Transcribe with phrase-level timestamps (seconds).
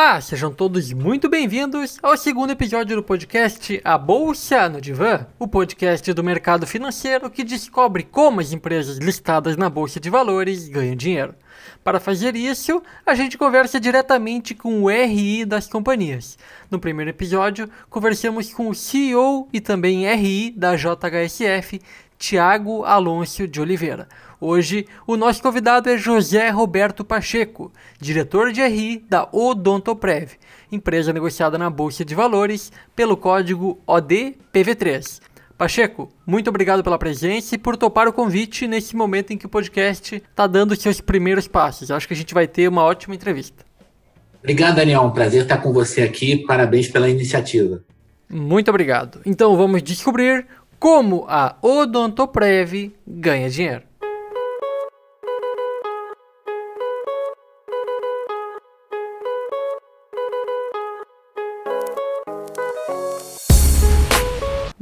[0.00, 5.48] Olá, sejam todos muito bem-vindos ao segundo episódio do podcast A Bolsa no Divã, o
[5.48, 10.94] podcast do mercado financeiro que descobre como as empresas listadas na Bolsa de Valores ganham
[10.94, 11.34] dinheiro.
[11.82, 16.38] Para fazer isso, a gente conversa diretamente com o RI das companhias.
[16.70, 21.80] No primeiro episódio, conversamos com o CEO e também RI da JHSF,
[22.16, 24.06] Tiago Alonso de Oliveira.
[24.40, 30.32] Hoje, o nosso convidado é José Roberto Pacheco, diretor de RI da Odontoprev,
[30.70, 35.20] empresa negociada na Bolsa de Valores pelo código ODPV3.
[35.56, 39.48] Pacheco, muito obrigado pela presença e por topar o convite nesse momento em que o
[39.48, 41.90] podcast está dando seus primeiros passos.
[41.90, 43.64] Acho que a gente vai ter uma ótima entrevista.
[44.40, 45.02] Obrigado, Daniel.
[45.02, 46.44] Um prazer estar com você aqui.
[46.46, 47.82] Parabéns pela iniciativa.
[48.30, 49.20] Muito obrigado.
[49.26, 50.46] Então vamos descobrir
[50.78, 53.87] como a Odontoprev ganha dinheiro.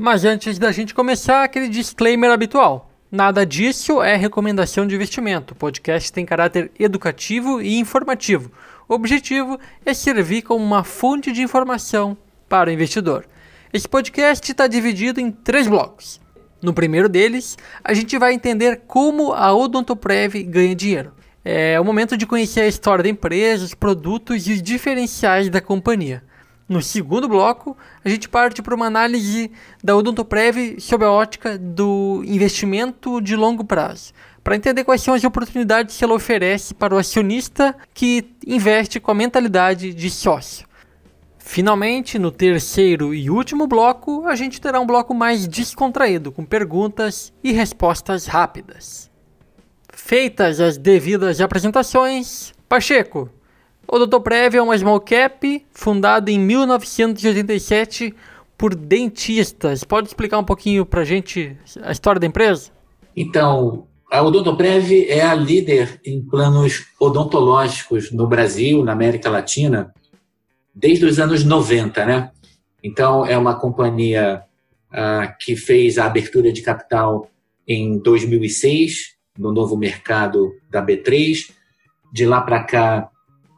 [0.07, 2.93] Mas antes da gente começar, aquele disclaimer habitual.
[3.11, 5.53] Nada disso é recomendação de investimento.
[5.53, 8.53] O podcast tem caráter educativo e informativo.
[8.89, 12.17] O objetivo é servir como uma fonte de informação
[12.49, 13.27] para o investidor.
[13.73, 16.21] Esse podcast está dividido em três blocos.
[16.63, 21.15] No primeiro deles, a gente vai entender como a Odontoprev ganha dinheiro.
[21.45, 25.61] É o momento de conhecer a história da empresa, os produtos e os diferenciais da
[25.61, 26.23] companhia.
[26.69, 32.25] No segundo bloco, a gente parte para uma análise da Odontoprev sob a ótica do
[32.27, 36.99] investimento de longo prazo, para entender quais são as oportunidades que ela oferece para o
[36.99, 40.67] acionista que investe com a mentalidade de sócio.
[41.39, 47.33] Finalmente, no terceiro e último bloco, a gente terá um bloco mais descontraído, com perguntas
[47.45, 49.09] e respostas rápidas.
[49.93, 53.31] Feitas as devidas apresentações, Pacheco,
[53.89, 54.21] o Dr.
[54.21, 58.15] Prev é uma small cap fundada em 1987
[58.57, 59.85] por dentistas.
[59.85, 62.71] Pode explicar um pouquinho para a gente a história da empresa?
[63.15, 69.93] Então, a Odontoprev é a líder em planos odontológicos no Brasil, na América Latina,
[70.75, 72.31] desde os anos 90, né?
[72.83, 74.43] Então, é uma companhia
[74.93, 77.29] uh, que fez a abertura de capital
[77.67, 81.51] em 2006, no novo mercado da B3.
[82.13, 83.11] De lá para cá,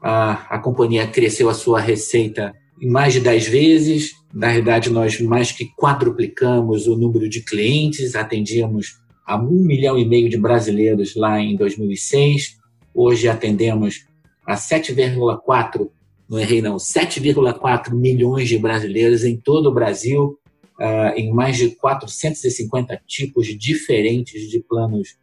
[0.03, 4.13] a, a companhia cresceu a sua receita em mais de 10 vezes.
[4.33, 10.07] Na verdade, nós mais que quadruplicamos o número de clientes, atendíamos a um milhão e
[10.07, 12.57] meio de brasileiros lá em 2006.
[12.95, 14.07] Hoje atendemos
[14.47, 15.89] a 7,4,
[16.29, 20.39] não errei não, 7,4 milhões de brasileiros em todo o Brasil,
[20.81, 25.17] uh, em mais de 450 tipos diferentes de planos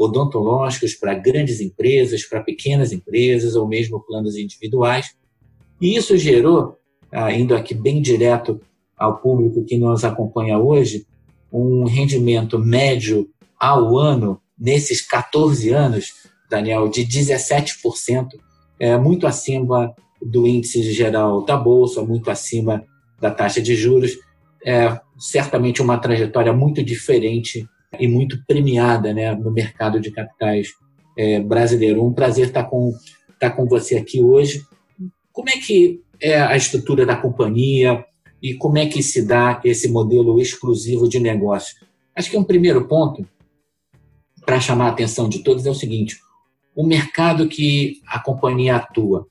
[0.00, 5.14] odontológicos para grandes empresas, para pequenas empresas ou mesmo planos individuais.
[5.78, 6.78] E isso gerou,
[7.12, 8.58] ah, indo aqui bem direto
[8.96, 11.06] ao público que nos acompanha hoje,
[11.52, 13.28] um rendimento médio
[13.58, 16.14] ao ano, nesses 14 anos,
[16.48, 18.28] Daniel, de 17%,
[18.78, 22.84] é, muito acima do índice geral da Bolsa, muito acima
[23.20, 24.12] da taxa de juros.
[24.64, 30.68] É certamente uma trajetória muito diferente e muito premiada né, no mercado de capitais
[31.16, 32.04] é, brasileiro.
[32.04, 32.94] Um prazer estar com,
[33.32, 34.62] estar com você aqui hoje.
[35.32, 38.04] Como é que é a estrutura da companhia
[38.42, 41.76] e como é que se dá esse modelo exclusivo de negócio?
[42.14, 43.26] Acho que um primeiro ponto
[44.44, 46.16] para chamar a atenção de todos é o seguinte:
[46.74, 49.26] o mercado que a companhia atua,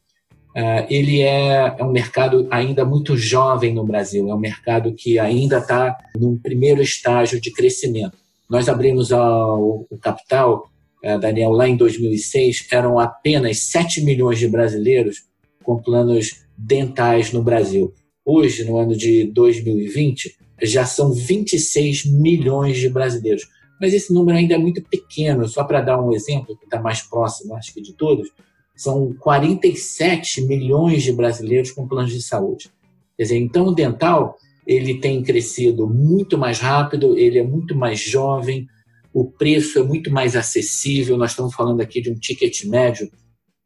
[0.56, 5.20] uh, ele é, é um mercado ainda muito jovem no Brasil, é um mercado que
[5.20, 8.18] ainda está num primeiro estágio de crescimento.
[8.50, 10.70] Nós abrimos o, capital,
[11.04, 15.24] eh, Daniel, lá em 2006, eram apenas 7 milhões de brasileiros
[15.64, 17.94] com planos dentais no Brasil.
[18.26, 23.48] Hoje, no ano de 2020, já são 26 milhões de brasileiros.
[23.80, 27.02] Mas esse número ainda é muito pequeno, só para dar um exemplo, que está mais
[27.02, 28.30] próximo, acho que de todos,
[28.76, 32.70] são 47 milhões de brasileiros com planos de saúde.
[33.16, 34.38] Quer dizer, então o dental
[34.70, 38.68] ele tem crescido muito mais rápido, ele é muito mais jovem,
[39.12, 41.18] o preço é muito mais acessível.
[41.18, 43.10] Nós estamos falando aqui de um ticket médio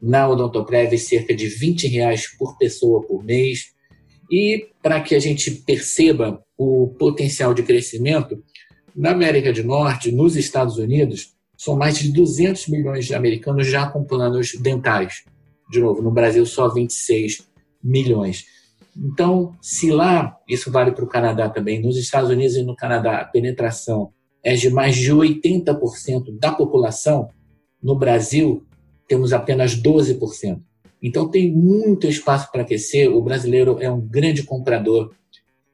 [0.02, 3.74] na Odontoprev cerca de 20 reais por pessoa por mês.
[4.32, 8.42] E para que a gente perceba o potencial de crescimento,
[8.96, 13.88] na América do Norte, nos Estados Unidos, são mais de 200 milhões de americanos já
[13.90, 15.26] com planos dentais.
[15.70, 17.46] De novo, no Brasil, só 26
[17.84, 18.46] milhões.
[18.96, 23.18] Então, se lá, isso vale para o Canadá também, nos Estados Unidos e no Canadá,
[23.18, 24.12] a penetração
[24.44, 27.30] é de mais de 80% da população,
[27.82, 28.66] no Brasil,
[29.08, 30.62] temos apenas 12%.
[31.02, 33.14] Então tem muito espaço para aquecer.
[33.14, 35.12] O brasileiro é um grande comprador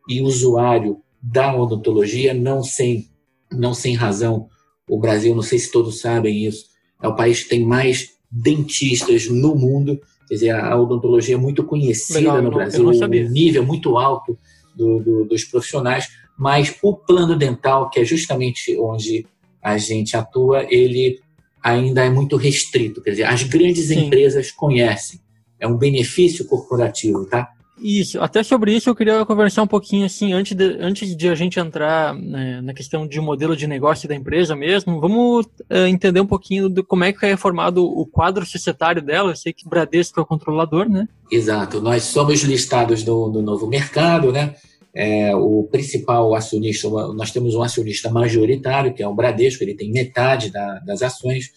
[0.07, 3.07] e usuário da odontologia, não sem,
[3.51, 4.47] não sem razão.
[4.89, 6.65] O Brasil, não sei se todos sabem isso,
[7.01, 9.99] é o país que tem mais dentistas no mundo.
[10.29, 14.37] Quer dizer, a odontologia é muito conhecida Legal, no Brasil, um nível muito alto
[14.75, 19.25] do, do, dos profissionais, mas o plano dental, que é justamente onde
[19.61, 21.19] a gente atua, ele
[21.63, 23.01] ainda é muito restrito.
[23.01, 24.05] Quer dizer, as grandes Sim.
[24.05, 25.19] empresas conhecem.
[25.59, 27.49] É um benefício corporativo, tá?
[27.81, 31.35] Isso, até sobre isso eu queria conversar um pouquinho assim, antes de, antes de a
[31.35, 36.19] gente entrar né, na questão de modelo de negócio da empresa mesmo, vamos uh, entender
[36.19, 39.31] um pouquinho de como é que é formado o quadro societário dela.
[39.31, 41.07] Eu sei que o Bradesco é o controlador, né?
[41.31, 44.55] Exato, nós somos listados no, no novo mercado, né?
[44.93, 49.91] É, o principal acionista, nós temos um acionista majoritário, que é o Bradesco, ele tem
[49.91, 51.51] metade da, das ações,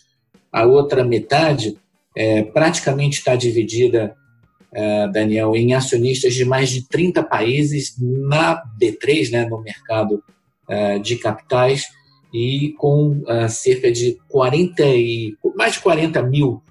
[0.53, 1.77] a outra metade
[2.15, 4.15] é, praticamente está dividida
[5.13, 10.23] Daniel, em acionistas de mais de 30 países na B3, né, no mercado
[10.69, 11.85] é, de capitais,
[12.33, 16.63] e com é, cerca de 40 e, mais de 40 mil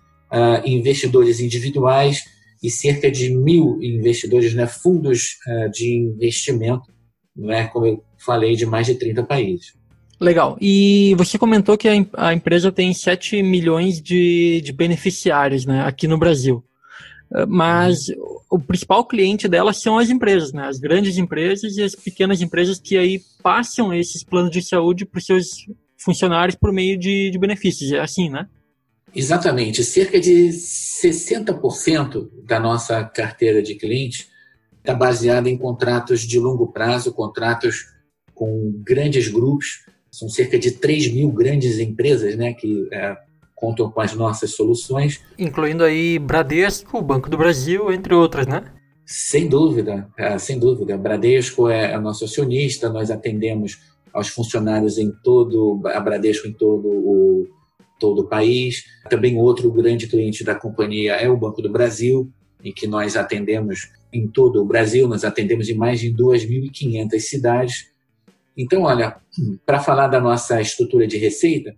[0.65, 2.23] investidores individuais
[2.63, 5.35] e cerca de mil investidores, né, fundos
[5.73, 6.89] de investimento,
[7.35, 9.73] né, como eu falei, de mais de 30 países.
[10.21, 10.55] Legal.
[10.61, 16.17] E você comentou que a, empresa tem 7 milhões de, de beneficiários né, aqui no
[16.17, 16.63] Brasil.
[17.47, 18.07] Mas
[18.49, 20.67] o principal cliente dela são as empresas, né?
[20.67, 25.19] As grandes empresas e as pequenas empresas que aí passam esses planos de saúde para
[25.19, 25.47] os seus
[25.97, 27.91] funcionários por meio de, de benefícios.
[27.91, 28.47] É assim, né?
[29.15, 29.83] Exatamente.
[29.83, 34.27] Cerca de 60% da nossa carteira de clientes
[34.77, 37.85] está baseada em contratos de longo prazo, contratos
[38.33, 39.85] com grandes grupos.
[40.09, 43.15] São cerca de 3 mil grandes empresas né, que é,
[43.61, 45.21] contam com as nossas soluções.
[45.37, 48.63] Incluindo aí Bradesco, Banco do Brasil, entre outras, né?
[49.05, 50.97] Sem dúvida, é, sem dúvida.
[50.97, 53.79] Bradesco é, é nosso acionista, nós atendemos
[54.11, 57.47] aos funcionários em todo, a Bradesco em todo o,
[57.99, 58.83] todo o país.
[59.09, 62.31] Também outro grande cliente da companhia é o Banco do Brasil,
[62.63, 67.91] em que nós atendemos em todo o Brasil, nós atendemos em mais de 2.500 cidades.
[68.57, 69.17] Então, olha,
[69.65, 71.75] para falar da nossa estrutura de receita,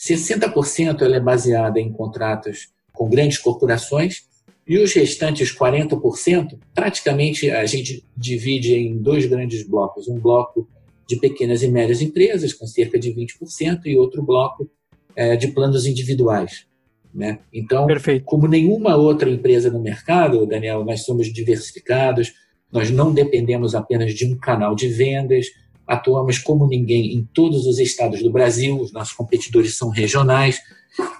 [0.00, 4.24] 60% ela é baseada em contratos com grandes corporações
[4.66, 10.08] e os restantes 40%, praticamente a gente divide em dois grandes blocos.
[10.08, 10.68] Um bloco
[11.06, 14.70] de pequenas e médias empresas, com cerca de 20%, e outro bloco
[15.16, 16.66] é, de planos individuais.
[17.12, 17.40] Né?
[17.52, 18.24] Então, Perfeito.
[18.24, 22.32] como nenhuma outra empresa no mercado, Daniel, nós somos diversificados,
[22.72, 25.46] nós não dependemos apenas de um canal de vendas,
[25.90, 30.60] atuamos como ninguém em todos os estados do Brasil, os nossos competidores são regionais,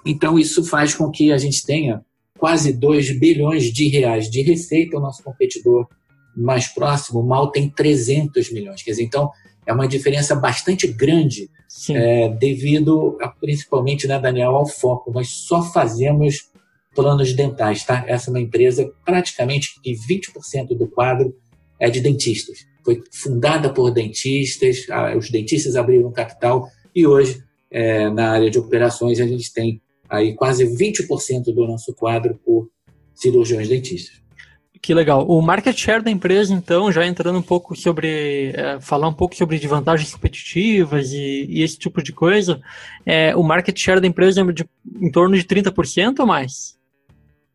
[0.07, 2.05] então isso faz com que a gente tenha
[2.39, 5.89] quase 2 bilhões de reais de receita, o nosso competidor
[6.37, 9.31] mais próximo mal tem 300 milhões, quer dizer, então
[9.67, 11.51] é uma diferença bastante grande
[11.91, 15.13] é, devido a, principalmente, né, Daniel, ao foco.
[15.13, 16.51] Nós só fazemos
[16.95, 18.05] planos dentais, tá?
[18.07, 21.35] Essa é uma empresa praticamente que 20% do quadro
[21.81, 24.87] é de dentistas foi fundada por dentistas,
[25.17, 30.35] os dentistas abriram capital e hoje, é, na área de operações, a gente tem aí
[30.35, 32.69] quase 20% do nosso quadro por
[33.15, 34.21] cirurgiões dentistas.
[34.83, 35.29] Que legal.
[35.29, 39.37] O market share da empresa, então, já entrando um pouco sobre, é, falar um pouco
[39.37, 42.61] sobre vantagens competitivas e, e esse tipo de coisa,
[43.05, 44.65] é, o market share da empresa é de,
[45.01, 46.80] em torno de 30% ou mais?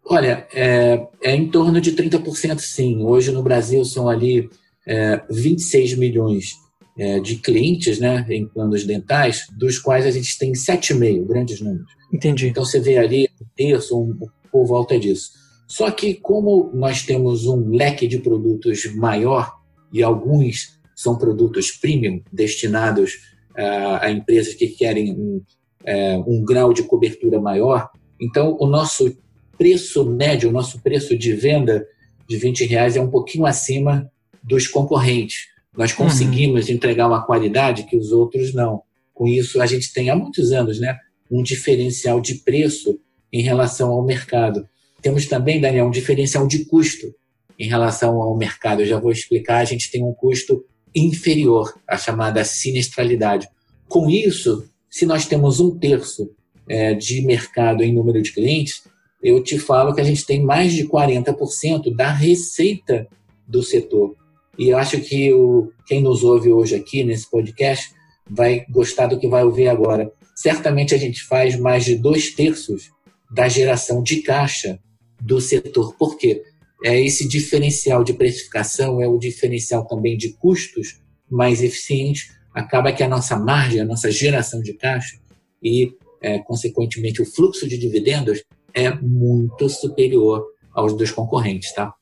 [0.08, 3.02] Olha, é, é em torno de 30% sim.
[3.04, 4.48] Hoje no Brasil são ali
[4.88, 6.54] é, 26 milhões
[6.98, 11.92] é, de clientes né, em planos dentais, dos quais a gente tem 7,5, grandes números.
[12.14, 12.48] Entendi.
[12.48, 14.16] Então você vê ali um terço, um,
[14.52, 15.32] por volta disso.
[15.68, 19.52] Só que como nós temos um leque de produtos maior
[19.92, 23.14] e alguns são produtos premium destinados
[23.58, 25.42] uh, a empresas que querem um,
[25.82, 27.90] uh, um grau de cobertura maior,
[28.22, 29.18] então o nosso
[29.58, 31.86] preço médio, o nosso preço de venda
[32.28, 34.12] de 20 reais é um pouquinho acima
[34.44, 35.48] dos concorrentes.
[35.76, 35.98] Nós uhum.
[35.98, 36.76] conseguimos uhum.
[36.76, 38.82] entregar uma qualidade que os outros não.
[39.14, 40.98] Com isso, a gente tem há muitos anos né,
[41.30, 43.00] um diferencial de preço
[43.32, 44.68] em relação ao mercado.
[45.02, 47.14] Temos também, Daniel, um diferencial de custo
[47.58, 48.82] em relação ao mercado.
[48.82, 53.48] Eu já vou explicar, a gente tem um custo inferior, a chamada sinistralidade.
[53.88, 56.32] Com isso, se nós temos um terço
[56.68, 58.84] é, de mercado em número de clientes,
[59.26, 63.08] eu te falo que a gente tem mais de 40% da receita
[63.48, 64.16] do setor.
[64.56, 67.92] E eu acho que o, quem nos ouve hoje aqui nesse podcast
[68.30, 70.12] vai gostar do que vai ouvir agora.
[70.36, 72.92] Certamente a gente faz mais de dois terços
[73.32, 74.78] da geração de caixa
[75.20, 75.96] do setor.
[75.98, 76.44] Por quê?
[76.84, 82.32] É esse diferencial de precificação é o diferencial também de custos mais eficientes.
[82.54, 85.18] Acaba que a nossa margem, a nossa geração de caixa
[85.64, 85.92] e,
[86.22, 88.44] é, consequentemente, o fluxo de dividendos
[88.76, 91.94] é muito superior aos dos concorrentes, tá?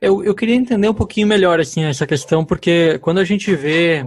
[0.00, 4.06] Eu, eu queria entender um pouquinho melhor assim essa questão, porque quando a gente vê,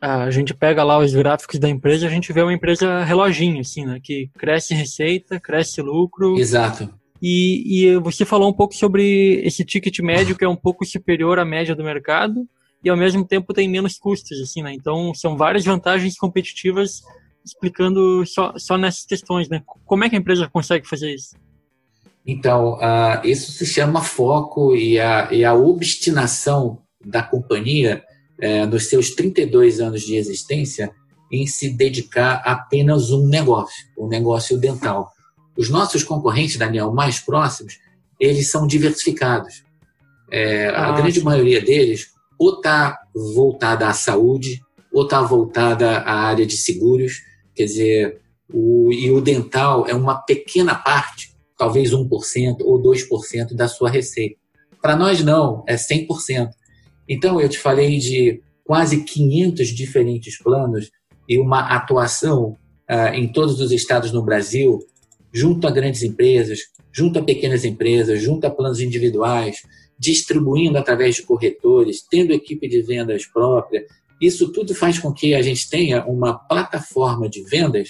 [0.00, 3.84] a gente pega lá os gráficos da empresa, a gente vê uma empresa reloginho, assim,
[3.84, 3.98] né?
[4.02, 6.38] Que cresce receita, cresce lucro.
[6.38, 6.88] Exato.
[7.20, 11.38] E, e você falou um pouco sobre esse ticket médio que é um pouco superior
[11.38, 12.46] à média do mercado
[12.82, 14.74] e ao mesmo tempo tem menos custos, assim, né?
[14.74, 17.02] Então são várias vantagens competitivas
[17.44, 19.62] explicando só, só nessas questões, né?
[19.84, 21.34] Como é que a empresa consegue fazer isso?
[22.26, 28.02] Então, uh, isso se chama foco e a, e a obstinação da companhia
[28.42, 30.90] uh, nos seus 32 anos de existência
[31.30, 35.10] em se dedicar a apenas um negócio, o um negócio dental.
[35.56, 37.78] Os nossos concorrentes, Daniel, mais próximos,
[38.18, 39.62] eles são diversificados.
[40.30, 41.24] É, ah, a grande sim.
[41.24, 42.98] maioria deles ou está
[43.34, 44.60] voltada à saúde,
[44.92, 47.22] ou está voltada à área de seguros,
[47.54, 48.20] quer dizer,
[48.52, 51.33] o, e o dental é uma pequena parte,
[51.64, 54.36] talvez 1% ou 2% da sua receita.
[54.82, 56.50] Para nós, não, é 100%.
[57.08, 60.90] Então, eu te falei de quase 500 diferentes planos
[61.26, 64.78] e uma atuação ah, em todos os estados no Brasil,
[65.32, 66.60] junto a grandes empresas,
[66.92, 69.62] junto a pequenas empresas, junto a planos individuais,
[69.98, 73.86] distribuindo através de corretores, tendo equipe de vendas própria.
[74.20, 77.88] Isso tudo faz com que a gente tenha uma plataforma de vendas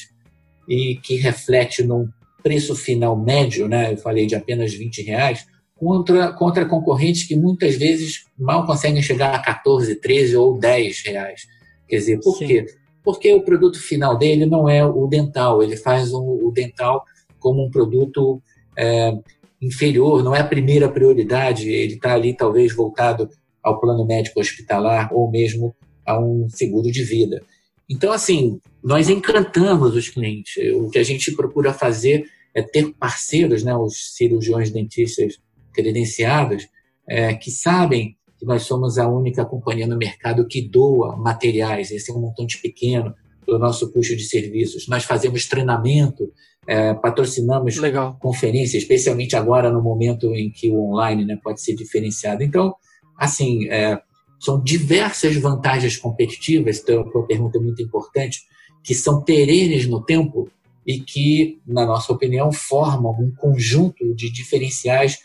[0.69, 2.09] e que reflete num
[2.45, 3.95] preço final médio, né?
[3.95, 9.35] Eu falei de apenas 20 reais, contra, contra concorrentes que muitas vezes mal conseguem chegar
[9.35, 11.47] a 14, 13 ou 10 reais.
[11.89, 12.47] Quer dizer, por Sim.
[12.47, 12.67] quê?
[13.03, 17.03] Porque o produto final dele não é o dental, ele faz um, o dental
[17.39, 18.43] como um produto
[18.77, 19.13] é,
[19.61, 23.29] inferior, não é a primeira prioridade, ele está ali talvez voltado
[23.63, 25.75] ao plano médico hospitalar ou mesmo
[26.05, 27.43] a um seguro de vida.
[27.89, 30.55] Então, assim, nós encantamos os clientes.
[30.75, 32.25] O que a gente procura fazer
[32.55, 35.39] é ter parceiros, né, os cirurgiões dentistas
[35.73, 36.69] credenciados,
[37.09, 41.91] é, que sabem que nós somos a única companhia no mercado que doa materiais.
[41.91, 43.15] Esse é um montante pequeno
[43.47, 44.89] do nosso custo de serviços.
[44.89, 46.33] Nós fazemos treinamento
[46.67, 48.17] é, patrocinamos Legal.
[48.21, 52.43] conferências, especialmente agora no momento em que o online né, pode ser diferenciado.
[52.43, 52.75] Então,
[53.19, 54.01] assim, é,
[54.41, 58.41] são diversas vantagens competitivas, então, a pergunta é muito importante,
[58.83, 60.51] que são perenes no tempo
[60.87, 65.19] e que, na nossa opinião, formam um conjunto de diferenciais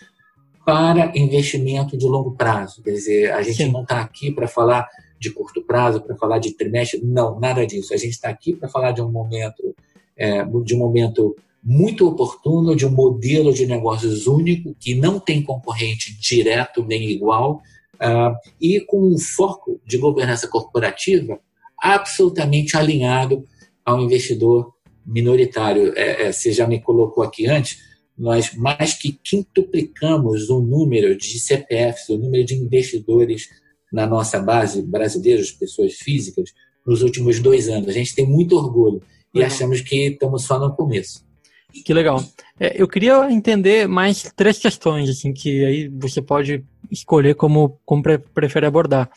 [0.66, 2.82] para investimento de longo prazo.
[2.84, 3.72] Quer dizer, a gente Sim.
[3.72, 4.88] não está aqui para falar
[5.20, 7.94] de curto prazo, para falar de trimestre, não, nada disso.
[7.94, 9.76] A gente está aqui para falar de um momento
[10.20, 15.42] é, de um momento muito oportuno, de um modelo de negócios único, que não tem
[15.42, 17.62] concorrente direto nem igual,
[17.96, 21.40] uh, e com um foco de governança corporativa
[21.78, 23.46] absolutamente alinhado
[23.86, 24.74] ao investidor
[25.10, 25.94] minoritário.
[25.96, 27.78] É, é, você já me colocou aqui antes,
[28.18, 33.50] nós mais que quintuplicamos o número de CPFs, o número de investidores
[33.92, 36.54] na nossa base brasileiros, pessoas físicas,
[36.86, 37.90] nos últimos dois anos.
[37.90, 39.02] A gente tem muito orgulho
[39.34, 41.28] e achamos que estamos só no começo.
[41.86, 42.24] Que legal.
[42.60, 48.02] É, eu queria entender mais três questões, assim, que aí você pode escolher como, como
[48.34, 49.10] prefere abordar.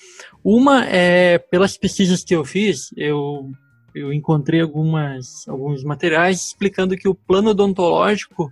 [0.45, 3.51] Uma é, pelas pesquisas que eu fiz, eu,
[3.95, 8.51] eu encontrei algumas, alguns materiais explicando que o plano odontológico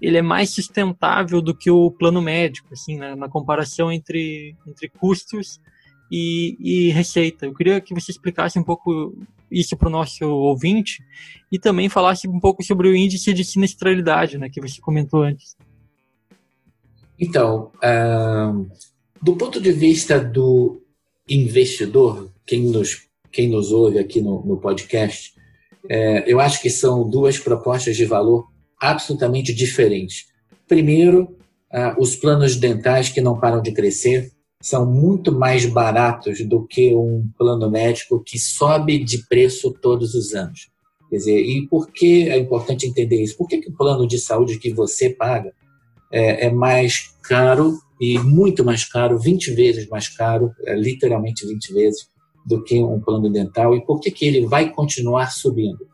[0.00, 4.88] ele é mais sustentável do que o plano médico, assim, né, na comparação entre, entre
[4.88, 5.60] custos
[6.10, 7.46] e, e receita.
[7.46, 9.16] Eu queria que você explicasse um pouco
[9.50, 11.02] isso para o nosso ouvinte
[11.50, 15.56] e também falasse um pouco sobre o índice de sinistralidade, né, que você comentou antes.
[17.18, 18.70] Então, uh,
[19.20, 20.80] do ponto de vista do
[21.28, 25.32] investidor, quem nos, quem nos ouve aqui no, no podcast,
[25.88, 28.48] é, eu acho que são duas propostas de valor
[28.80, 30.26] absolutamente diferentes.
[30.66, 31.36] Primeiro,
[31.72, 34.30] uh, os planos dentais que não param de crescer,
[34.60, 40.34] são muito mais baratos do que um plano médico que sobe de preço todos os
[40.34, 40.68] anos.
[41.08, 43.36] Quer dizer, e por que é importante entender isso?
[43.36, 45.52] Por que, que o plano de saúde que você paga
[46.12, 51.72] é, é mais caro e muito mais caro, 20 vezes mais caro, é, literalmente 20
[51.72, 52.08] vezes,
[52.48, 53.76] do que um plano dental?
[53.76, 55.86] E por que, que ele vai continuar subindo?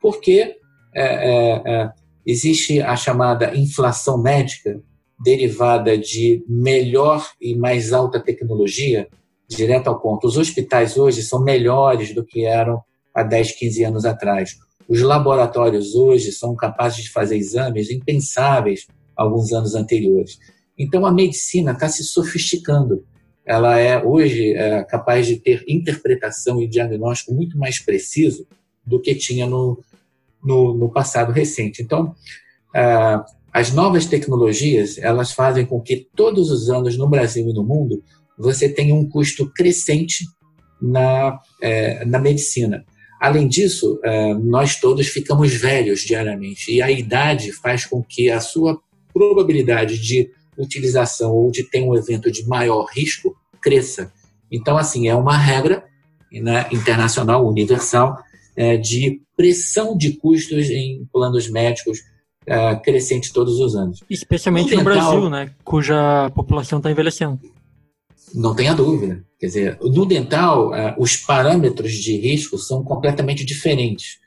[0.00, 0.56] Porque
[0.94, 1.92] é, é, é
[2.26, 4.80] existe a chamada inflação médica,
[5.24, 9.08] derivada de melhor e mais alta tecnologia,
[9.48, 10.26] direto ao ponto.
[10.26, 12.82] Os hospitais hoje são melhores do que eram
[13.14, 14.56] há 10, 15 anos atrás.
[14.88, 20.38] Os laboratórios hoje são capazes de fazer exames impensáveis alguns anos anteriores.
[20.78, 23.04] Então, a medicina está se sofisticando.
[23.44, 28.46] Ela é hoje é, capaz de ter interpretação e diagnóstico muito mais preciso
[28.84, 29.82] do que tinha no,
[30.42, 31.82] no, no passado recente.
[31.82, 32.14] Então,
[32.74, 33.20] é,
[33.52, 38.02] as novas tecnologias elas fazem com que todos os anos no Brasil e no mundo
[38.38, 40.24] você tenha um custo crescente
[40.80, 42.84] na, é, na medicina.
[43.20, 48.40] Além disso, é, nós todos ficamos velhos diariamente e a idade faz com que a
[48.40, 48.80] sua
[49.12, 54.12] probabilidade de utilização ou de ter um evento de maior risco cresça.
[54.50, 55.84] Então, assim, é uma regra
[56.32, 58.18] né, internacional, universal,
[58.56, 62.00] é, de pressão de custos em planos médicos
[62.46, 64.00] é, crescente todos os anos.
[64.10, 67.40] Especialmente no, no dental, Brasil, né, cuja população está envelhecendo.
[68.34, 69.24] Não tenha dúvida.
[69.38, 74.21] Quer dizer, no dental, é, os parâmetros de risco são completamente diferentes.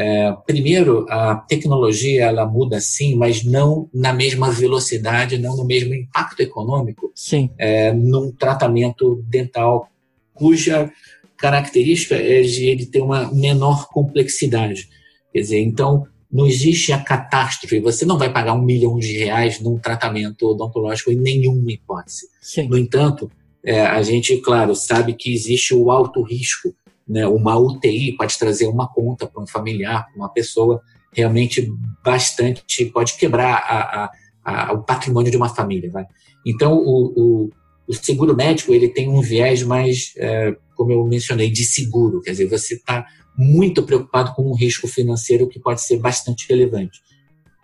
[0.00, 5.92] É, primeiro, a tecnologia ela muda sim, mas não na mesma velocidade, não no mesmo
[5.92, 7.50] impacto econômico sim.
[7.58, 9.90] É, num tratamento dental
[10.32, 10.88] cuja
[11.36, 14.88] característica é de ele ter uma menor complexidade.
[15.32, 17.80] Quer dizer, então não existe a catástrofe.
[17.80, 22.28] Você não vai pagar um milhão de reais num tratamento odontológico em nenhuma hipótese.
[22.40, 22.68] Sim.
[22.68, 23.28] No entanto,
[23.64, 26.72] é, a gente, claro, sabe que existe o alto risco
[27.08, 27.26] né?
[27.26, 31.72] Uma UTI pode trazer uma conta para um familiar, para uma pessoa realmente
[32.04, 34.10] bastante, pode quebrar a, a,
[34.44, 35.90] a, o patrimônio de uma família.
[35.90, 36.04] Vai?
[36.46, 37.50] Então, o, o,
[37.88, 42.20] o, seguro médico ele tem um viés mais, é, como eu mencionei, de seguro.
[42.20, 47.00] Quer dizer, você está muito preocupado com um risco financeiro que pode ser bastante relevante.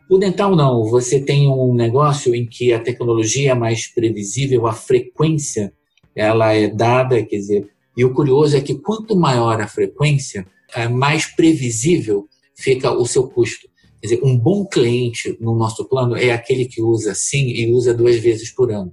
[0.09, 4.73] O dental não, você tem um negócio em que a tecnologia é mais previsível, a
[4.73, 5.73] frequência
[6.15, 10.89] ela é dada, quer dizer, e o curioso é que quanto maior a frequência, é,
[10.89, 13.69] mais previsível fica o seu custo.
[14.01, 17.95] Quer dizer, um bom cliente no nosso plano é aquele que usa sim e usa
[17.95, 18.93] duas vezes por ano.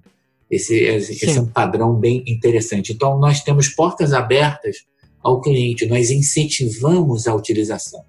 [0.49, 2.93] Esse, esse é um padrão bem interessante.
[2.93, 4.77] Então, nós temos portas abertas
[5.23, 8.01] ao cliente, nós incentivamos a utilização.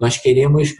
[0.00, 0.74] Nós queremos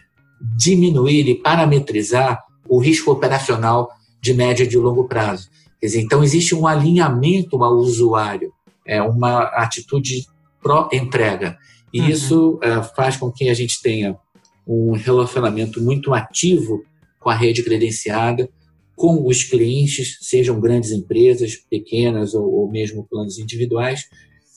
[0.56, 3.88] diminuir e parametrizar o risco operacional
[4.20, 5.48] de médio e de longo prazo.
[5.78, 8.52] Quer dizer, então, existe um alinhamento ao usuário
[8.90, 10.26] é uma atitude
[10.61, 11.57] pró-entrega.
[11.94, 12.09] E uhum.
[12.09, 14.18] isso é, faz com que a gente tenha
[14.66, 16.83] um relacionamento muito ativo
[17.20, 18.50] com a rede credenciada,
[18.96, 24.03] com os clientes, sejam grandes empresas, pequenas ou, ou mesmo planos individuais,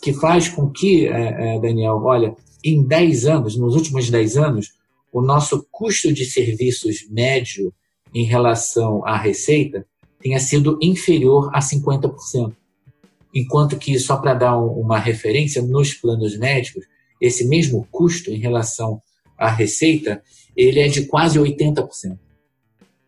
[0.01, 4.73] que faz com que, é, é, Daniel, olha, em 10 anos, nos últimos 10 anos,
[5.11, 7.71] o nosso custo de serviços médio
[8.13, 9.85] em relação à receita
[10.19, 12.53] tenha sido inferior a 50%
[13.33, 16.85] enquanto que, só para dar uma referência, nos planos médicos,
[17.19, 19.01] esse mesmo custo em relação
[19.37, 20.21] à receita,
[20.55, 22.17] ele é de quase 80%.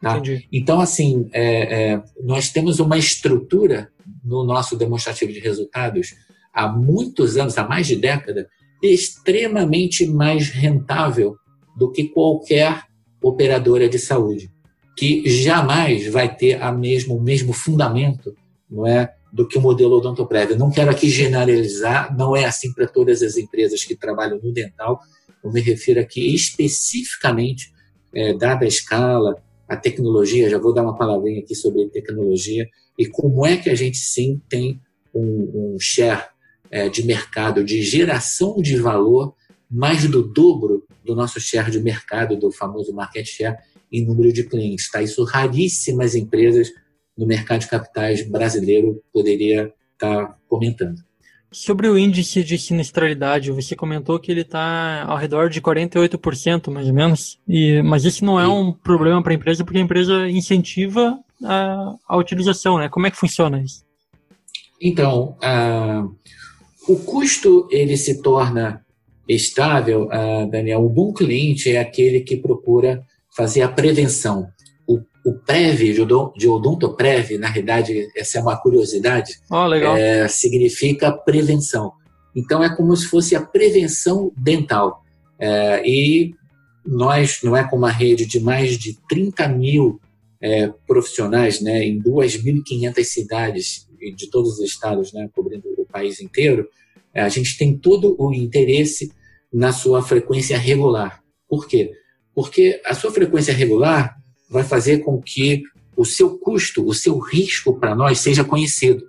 [0.01, 0.21] Tá?
[0.51, 3.89] Então, assim, é, é, nós temos uma estrutura
[4.23, 6.15] no nosso demonstrativo de resultados
[6.53, 8.47] há muitos anos, há mais de década,
[8.81, 11.35] extremamente mais rentável
[11.77, 12.83] do que qualquer
[13.21, 14.49] operadora de saúde,
[14.97, 18.35] que jamais vai ter a mesmo, o mesmo fundamento
[18.69, 20.55] não é, do que o modelo odontoprev.
[20.55, 25.01] não quero aqui generalizar, não é assim para todas as empresas que trabalham no dental.
[25.43, 27.69] Eu me refiro aqui especificamente,
[28.13, 29.35] é, dada a escala,
[29.67, 32.65] a tecnologia, já vou dar uma palavrinha aqui sobre tecnologia,
[32.97, 34.79] e como é que a gente sim tem
[35.13, 36.27] um, um share
[36.71, 39.35] é, de mercado, de geração de valor,
[39.69, 43.57] mais do dobro do nosso share de mercado, do famoso market share,
[43.91, 44.89] em número de clientes.
[44.89, 45.01] Tá?
[45.01, 46.71] Isso raríssimas empresas
[47.17, 50.95] no mercado de capitais brasileiro poderia estar tá comentando.
[51.51, 56.87] Sobre o índice de sinistralidade, você comentou que ele está ao redor de 48%, mais
[56.87, 60.29] ou menos, e, mas isso não é um problema para a empresa, porque a empresa
[60.29, 62.89] incentiva a, a utilização, né?
[62.89, 63.85] Como é que funciona isso?
[64.81, 65.37] Então,
[66.87, 68.85] o custo ele se torna
[69.27, 70.83] estável, uh, Daniel.
[70.83, 73.03] O bom cliente é aquele que procura
[73.35, 74.47] fazer a prevenção
[75.25, 75.91] o PREV,
[76.37, 81.93] de odontoprev, na realidade, essa é uma curiosidade, oh, é, significa prevenção.
[82.35, 85.03] Então, é como se fosse a prevenção dental.
[85.39, 86.35] É, e
[86.85, 89.99] nós, não é como uma rede de mais de 30 mil
[90.39, 96.69] é, profissionais né, em 2.500 cidades de todos os estados, né, cobrindo o país inteiro,
[97.11, 99.11] é, a gente tem todo o interesse
[99.51, 101.23] na sua frequência regular.
[101.49, 101.93] Por quê?
[102.35, 104.15] Porque a sua frequência regular
[104.55, 105.63] vai fazer com que
[105.95, 109.05] o seu custo, o seu risco para nós seja conhecido.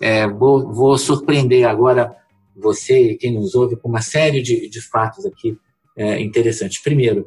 [0.00, 2.14] É, vou, vou, surpreender agora
[2.56, 5.56] você e quem nos ouve com uma série de, de fatos aqui
[5.96, 6.78] é, interessantes.
[6.82, 7.26] Primeiro,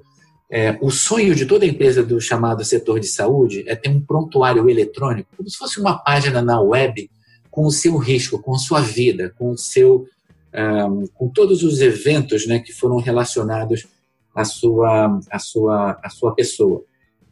[0.54, 4.69] É, o sonho de toda empresa do chamado setor de saúde é ter um prontuário
[4.69, 7.10] eletrônico, como se fosse uma página na web
[7.50, 10.06] com o seu risco, com a sua vida, com o seu,
[10.54, 13.88] um, com todos os eventos, né, que foram relacionados
[14.36, 16.84] à sua, à sua, à sua pessoa.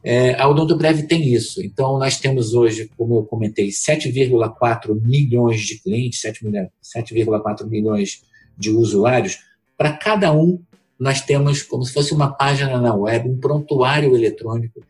[0.03, 1.61] É, a Odontoprev tem isso.
[1.63, 8.21] Então, nós temos hoje, como eu comentei, 7,4 milhões de clientes, 7,4 milhões
[8.57, 9.39] de usuários.
[9.77, 10.61] Para cada um
[10.99, 14.83] nós temos como se fosse uma página na web, um prontuário eletrônico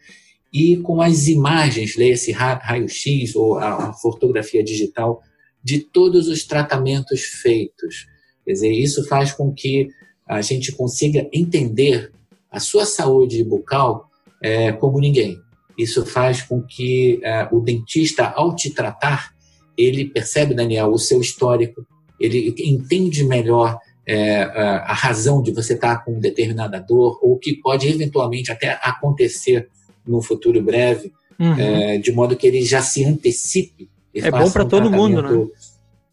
[0.51, 5.21] e com as imagens, leia-se raio-x ou a, fotografia digital
[5.63, 8.07] de todos os tratamentos feitos.
[8.43, 9.89] Quer dizer, isso faz com que
[10.25, 12.11] a gente consiga entender
[12.49, 14.08] a sua saúde bucal
[14.41, 15.37] é, como ninguém.
[15.77, 19.31] Isso faz com que é, o dentista, ao te tratar,
[19.77, 21.85] ele percebe, Daniel, o seu histórico,
[22.19, 27.87] ele entende melhor é, a razão de você estar com determinada dor, ou que pode
[27.87, 29.69] eventualmente até acontecer
[30.05, 31.53] no futuro breve, uhum.
[31.53, 33.89] é, de modo que ele já se antecipe.
[34.13, 35.47] É bom para um todo mundo, né?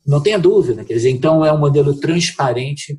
[0.07, 2.97] Não tenha dúvida, quer dizer, então é um modelo transparente.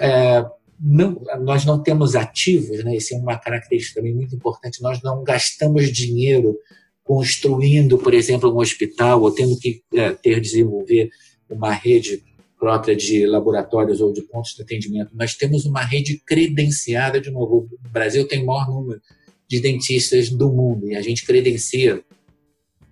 [0.00, 0.44] É,
[0.80, 2.96] não, nós não temos ativos, né?
[2.96, 4.82] Isso é uma característica também muito importante.
[4.82, 6.56] Nós não gastamos dinheiro
[7.04, 11.10] construindo, por exemplo, um hospital ou tendo que é, ter desenvolver
[11.50, 12.22] uma rede
[12.58, 15.10] própria de laboratórios ou de pontos de atendimento.
[15.14, 19.00] Nós temos uma rede credenciada, de novo, o Brasil tem o maior número
[19.48, 22.02] de dentistas do mundo e a gente credencia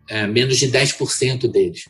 [0.08, 1.88] é, menos de 10% deles.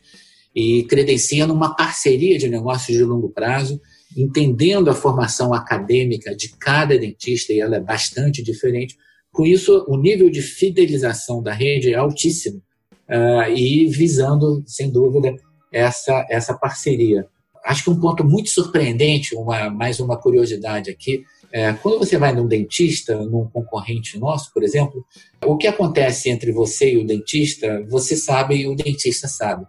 [0.55, 3.81] E credencia numa parceria de negócios de longo prazo,
[4.17, 8.97] entendendo a formação acadêmica de cada dentista, e ela é bastante diferente.
[9.33, 12.63] Com isso, o nível de fidelização da rede é altíssimo
[13.09, 15.35] uh, e visando, sem dúvida,
[15.73, 17.27] essa, essa parceria.
[17.65, 22.35] Acho que um ponto muito surpreendente, uma, mais uma curiosidade aqui, é, quando você vai
[22.35, 25.05] num dentista, num concorrente nosso, por exemplo,
[25.45, 29.67] o que acontece entre você e o dentista, você sabe e o dentista sabe.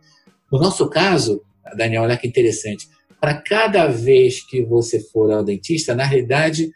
[0.51, 1.41] No nosso caso,
[1.77, 2.87] Daniel, olha que interessante,
[3.19, 6.71] para cada vez que você for ao dentista, na realidade,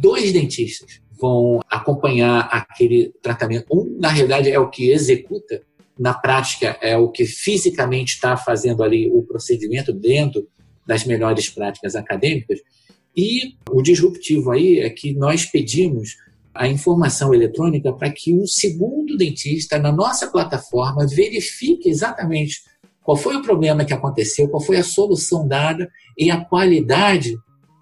[0.00, 3.66] dois dentistas vão acompanhar aquele tratamento.
[3.72, 5.62] Um, na realidade, é o que executa,
[5.98, 10.48] na prática, é o que fisicamente está fazendo ali o procedimento dentro
[10.86, 12.58] das melhores práticas acadêmicas.
[13.16, 16.16] E o disruptivo aí é que nós pedimos
[16.52, 22.62] a informação eletrônica para que um segundo dentista na nossa plataforma verifique exatamente
[23.04, 25.88] qual foi o problema que aconteceu, qual foi a solução dada
[26.18, 27.36] e a qualidade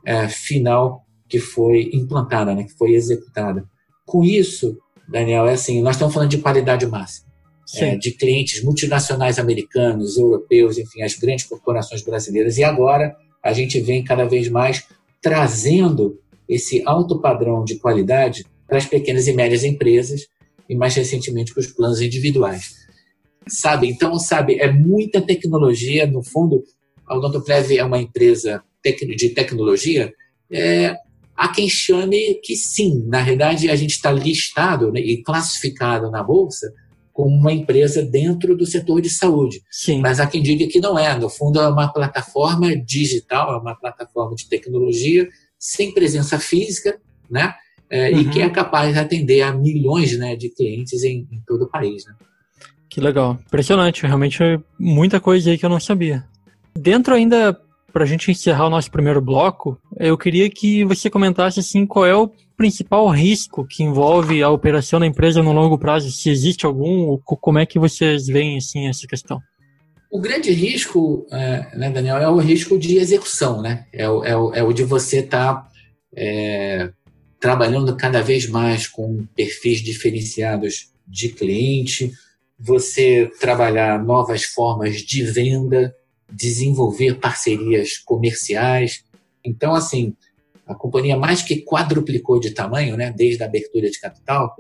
[0.05, 3.65] é, final que foi implantada, né, que foi executada.
[4.05, 4.77] Com isso,
[5.09, 7.33] Daniel, é assim, nós estamos falando de qualidade máxima
[7.77, 12.59] é, de clientes multinacionais americanos, europeus, enfim, as grandes corporações brasileiras.
[12.59, 14.87] E agora a gente vem cada vez mais
[15.21, 20.27] trazendo esse alto padrão de qualidade para as pequenas e médias empresas
[20.69, 22.82] e mais recentemente para os planos individuais.
[23.49, 26.63] Sabe, então, sabe, é muita tecnologia, no fundo,
[27.07, 28.63] a Odontoprev é uma empresa
[29.17, 30.13] de tecnologia,
[30.51, 30.97] é,
[31.37, 36.23] há quem chame que sim, na verdade a gente está listado né, e classificado na
[36.23, 36.73] Bolsa
[37.13, 39.63] como uma empresa dentro do setor de saúde.
[39.71, 40.01] Sim.
[40.01, 41.17] Mas há quem diga que não é.
[41.19, 45.29] No fundo, é uma plataforma digital, é uma plataforma de tecnologia
[45.59, 46.99] sem presença física,
[47.31, 47.55] né?
[47.91, 48.21] É, uhum.
[48.21, 51.69] E que é capaz de atender a milhões né, de clientes em, em todo o
[51.69, 52.07] país.
[52.07, 52.15] Né?
[52.93, 53.39] Que legal.
[53.47, 54.07] Impressionante.
[54.07, 54.39] Realmente
[54.79, 56.25] muita coisa aí que eu não sabia.
[56.79, 57.59] Dentro ainda
[57.91, 62.05] para a gente encerrar o nosso primeiro bloco, eu queria que você comentasse assim qual
[62.05, 66.67] é o principal risco que envolve a operação da empresa no longo prazo, se existe
[66.67, 69.41] algum, como é que vocês veem assim essa questão?
[70.11, 73.87] O grande risco, é, né, Daniel, é o risco de execução, né?
[73.91, 75.69] É o, é o, é o de você estar tá,
[76.15, 76.91] é,
[77.41, 82.13] trabalhando cada vez mais com perfis diferenciados de cliente,
[82.65, 85.93] você trabalhar novas formas de venda,
[86.31, 89.05] desenvolver parcerias comerciais.
[89.45, 90.15] Então, assim,
[90.65, 94.57] a companhia mais que quadruplicou de tamanho, né, desde a abertura de capital,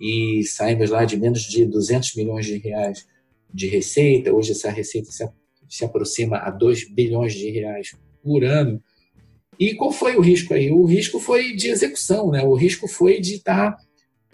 [0.00, 3.04] e saímos lá de menos de 200 milhões de reais
[3.52, 4.32] de receita.
[4.32, 5.10] Hoje essa receita
[5.68, 7.90] se, aproxima a 2 bilhões de reais
[8.22, 8.80] por ano.
[9.58, 10.70] E qual foi o risco aí?
[10.70, 12.42] O risco foi de execução, né?
[12.44, 13.82] O risco foi de estar tá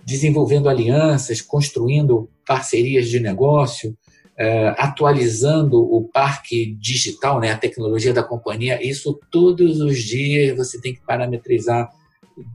[0.04, 3.96] desenvolvendo alianças, construindo parcerias de negócio,
[4.36, 10.80] é, atualizando o parque digital, né, a tecnologia da companhia, isso todos os dias você
[10.80, 11.90] tem que parametrizar,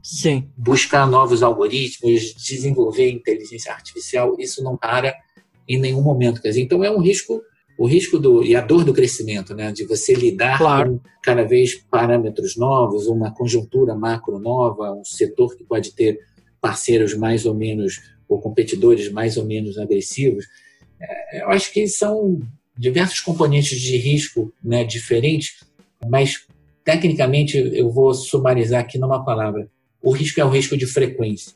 [0.02, 0.48] Sim.
[0.56, 5.14] buscar novos algoritmos, desenvolver inteligência artificial, isso não para
[5.68, 6.42] em nenhum momento.
[6.42, 7.40] Quer dizer, então é um risco,
[7.78, 10.94] o risco do, e a dor do crescimento, né, de você lidar claro.
[10.94, 16.18] com cada vez parâmetros novos, uma conjuntura macro nova, um setor que pode ter
[16.60, 20.46] parceiros mais ou menos, ou competidores mais ou menos agressivos.
[21.00, 22.40] É, eu acho que são
[22.76, 25.64] diversos componentes de risco né, diferentes,
[26.08, 26.46] mas
[26.84, 29.68] tecnicamente eu vou sumarizar aqui numa palavra.
[30.02, 31.52] O risco é o risco de frequência.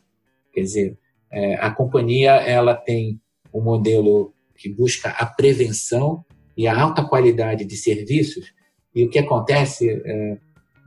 [0.52, 0.98] Quer dizer,
[1.30, 3.20] é, a companhia ela tem
[3.54, 6.24] um modelo que busca a prevenção
[6.56, 8.52] e a alta qualidade de serviços.
[8.94, 10.38] E o que acontece, é,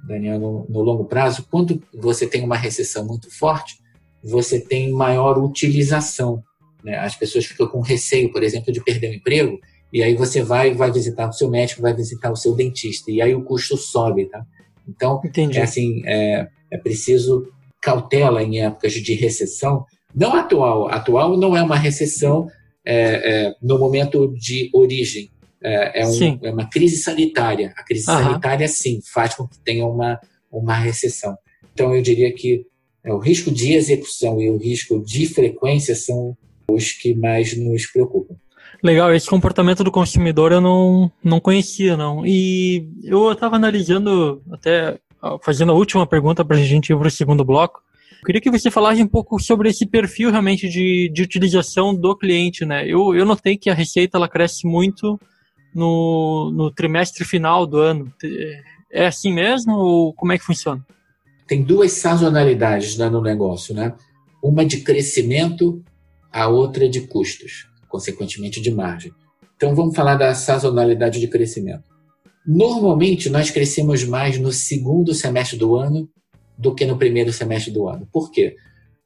[0.08, 3.80] Daniel, no, no longo prazo, quando você tem uma recessão muito forte,
[4.26, 6.44] você tem maior utilização.
[6.84, 6.98] Né?
[6.98, 9.60] As pessoas ficam com receio, por exemplo, de perder o emprego,
[9.94, 13.22] e aí você vai vai visitar o seu médico, vai visitar o seu dentista, e
[13.22, 14.44] aí o custo sobe, tá?
[14.88, 15.60] Então, Entendi.
[15.60, 17.48] é assim, é, é preciso
[17.82, 22.48] cautela em épocas de recessão, não atual, atual não é uma recessão
[22.86, 25.30] é, é, no momento de origem,
[25.62, 27.74] é, é, um, é, uma crise sanitária.
[27.76, 28.24] A crise Aham.
[28.24, 30.20] sanitária, sim, faz com que tenha uma,
[30.52, 31.36] uma recessão.
[31.74, 32.66] Então, eu diria que
[33.14, 36.36] o risco de execução e o risco de frequência são
[36.70, 38.36] os que mais nos preocupam.
[38.84, 42.26] Legal, esse comportamento do consumidor eu não, não conhecia, não.
[42.26, 45.00] E eu estava analisando, até
[45.42, 47.82] fazendo a última pergunta para a gente ir para o segundo bloco.
[48.20, 52.16] Eu queria que você falasse um pouco sobre esse perfil realmente de, de utilização do
[52.16, 52.86] cliente, né?
[52.88, 55.20] Eu, eu notei que a receita ela cresce muito
[55.74, 58.12] no, no trimestre final do ano.
[58.92, 60.84] É assim mesmo ou como é que funciona?
[61.48, 63.94] Tem duas sazonalidades no negócio, né?
[64.42, 65.84] Uma de crescimento,
[66.32, 69.12] a outra de custos, consequentemente de margem.
[69.56, 71.84] Então vamos falar da sazonalidade de crescimento.
[72.46, 76.10] Normalmente nós crescemos mais no segundo semestre do ano
[76.58, 78.08] do que no primeiro semestre do ano.
[78.12, 78.56] Por quê?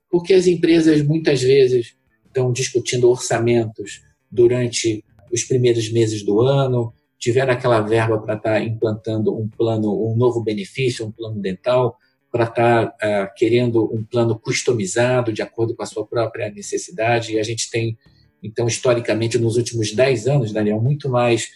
[0.10, 7.54] Porque as empresas muitas vezes estão discutindo orçamentos durante os primeiros meses do ano, tiveram
[7.54, 11.97] aquela verba para estar tá implantando um plano, um novo benefício, um plano dental,
[12.32, 17.34] para estar tá, uh, querendo um plano customizado de acordo com a sua própria necessidade.
[17.34, 17.98] E a gente tem,
[18.44, 21.50] então, historicamente, nos últimos 10 anos, Daniel, muito mais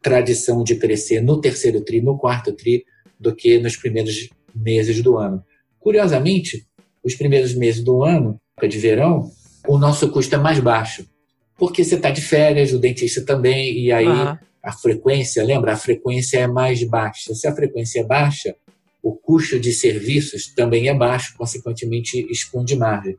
[0.00, 2.84] tradição de crescer no terceiro tri, no quarto tri,
[3.18, 5.42] do que nos primeiros meses do ano.
[5.78, 6.66] Curiosamente,
[7.02, 9.30] os primeiros meses do ano, de verão,
[9.66, 11.06] o nosso custo é mais baixo
[11.56, 14.36] porque você está de férias, o dentista também, e aí uhum.
[14.62, 15.72] a frequência, lembra?
[15.72, 17.34] A frequência é mais baixa.
[17.34, 18.56] Se a frequência é baixa,
[19.04, 23.14] o custo de serviços também é baixo, consequentemente esconde margem.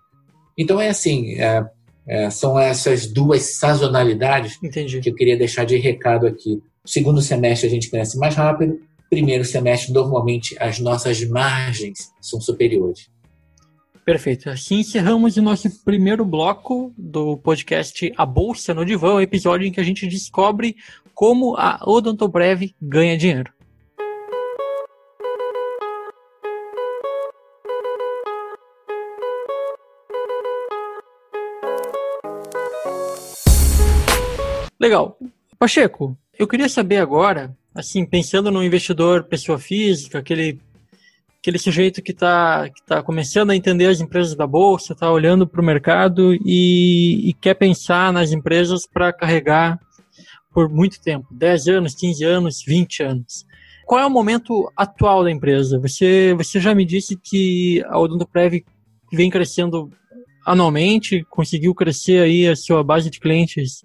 [0.57, 1.63] Então é assim, é,
[2.07, 4.99] é, são essas duas sazonalidades Entendi.
[4.99, 6.59] que eu queria deixar de recado aqui.
[6.83, 8.79] Segundo semestre a gente cresce mais rápido,
[9.11, 13.07] primeiro semestre normalmente as nossas margens são superiores.
[14.03, 14.49] Perfeito.
[14.49, 19.71] Assim encerramos o nosso primeiro bloco do podcast A Bolsa no Divã, o episódio em
[19.71, 20.75] que a gente descobre
[21.13, 23.54] como a Odontoprev ganha dinheiro.
[34.85, 35.17] Legal.
[35.57, 40.61] Pacheco, eu queria saber agora, assim, pensando no investidor pessoa física, aquele
[41.39, 45.47] aquele sujeito que está que tá começando a entender as empresas da bolsa, está olhando
[45.47, 49.79] para o mercado e, e, quer pensar nas empresas para carregar
[50.53, 53.43] por muito tempo 10 anos, 15 anos, 20 anos.
[53.87, 55.79] Qual é o momento atual da empresa?
[55.79, 58.63] Você, você já me disse que a Odontoprev
[59.11, 59.89] vem crescendo
[60.45, 63.83] anualmente, conseguiu crescer aí a sua base de clientes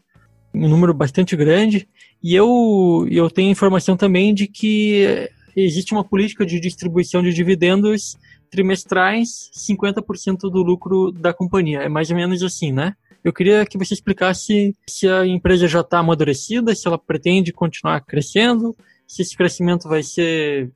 [0.53, 1.89] um número bastante grande.
[2.23, 8.17] E eu, eu tenho informação também de que existe uma política de distribuição de dividendos
[8.51, 11.81] trimestrais, 50% do lucro da companhia.
[11.81, 12.95] É mais ou menos assim, né?
[13.23, 18.01] Eu queria que você explicasse se a empresa já está amadurecida, se ela pretende continuar
[18.01, 18.75] crescendo,
[19.07, 20.71] se esse crescimento vai ser.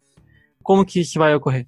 [0.63, 1.67] Como que isso vai ocorrer?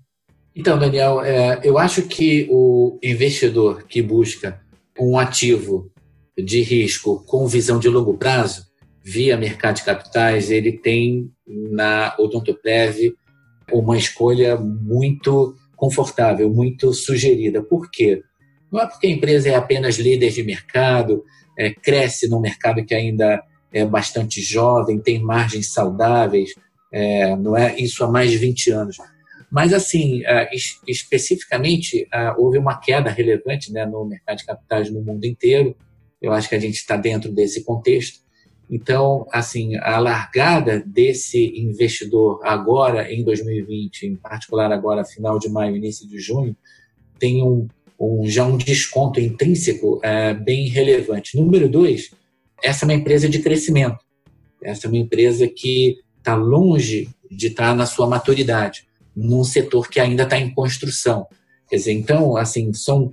[0.55, 4.61] Então, Daniel, é, eu acho que o investidor que busca
[4.99, 5.91] um ativo
[6.37, 8.67] de risco com visão de longo prazo,
[9.03, 13.15] via mercado de capitais, ele tem na Odontoprev
[13.73, 17.63] uma escolha muito confortável, muito sugerida.
[17.63, 18.23] Por quê?
[18.71, 21.25] Não é porque a empresa é apenas líder de mercado,
[21.59, 26.55] é, cresce num mercado que ainda é bastante jovem, tem margens saudáveis,
[26.93, 28.97] é, não é isso há mais de 20 anos.
[29.51, 30.49] Mas, assim, é,
[30.87, 35.77] especificamente, é, houve uma queda relevante né, no mercado de capitais no mundo inteiro.
[36.21, 38.21] Eu acho que a gente está dentro desse contexto.
[38.69, 45.77] Então, assim, a largada desse investidor agora em 2020, em particular agora final de maio,
[45.77, 46.57] início de junho,
[47.19, 51.37] tem um, um já um desconto intrínseco é, bem relevante.
[51.37, 52.11] Número dois,
[52.63, 53.99] essa é uma empresa de crescimento.
[54.63, 59.89] Essa é uma empresa que está longe de estar tá na sua maturidade, num setor
[59.89, 61.27] que ainda está em construção.
[61.69, 63.13] Quer dizer, então, assim, são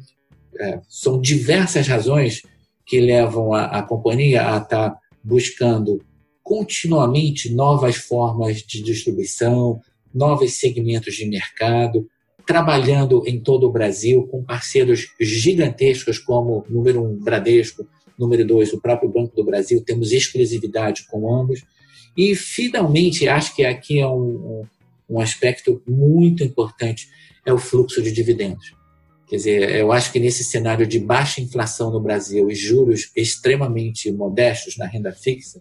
[0.60, 2.44] é, são diversas razões
[2.86, 6.02] que levam a, a companhia a estar tá buscando
[6.44, 9.80] continuamente novas formas de distribuição,
[10.14, 12.08] novos segmentos de mercado,
[12.46, 17.88] trabalhando em todo o Brasil com parceiros gigantescos como número um Bradesco,
[18.20, 21.64] número dois o próprio Banco do Brasil, temos exclusividade com ambos
[22.16, 24.66] e finalmente acho que aqui é um,
[25.10, 27.08] um aspecto muito importante
[27.46, 28.74] é o fluxo de dividendos.
[29.34, 34.12] Quer dizer, eu acho que nesse cenário de baixa inflação no Brasil e juros extremamente
[34.12, 35.60] modestos na renda fixa,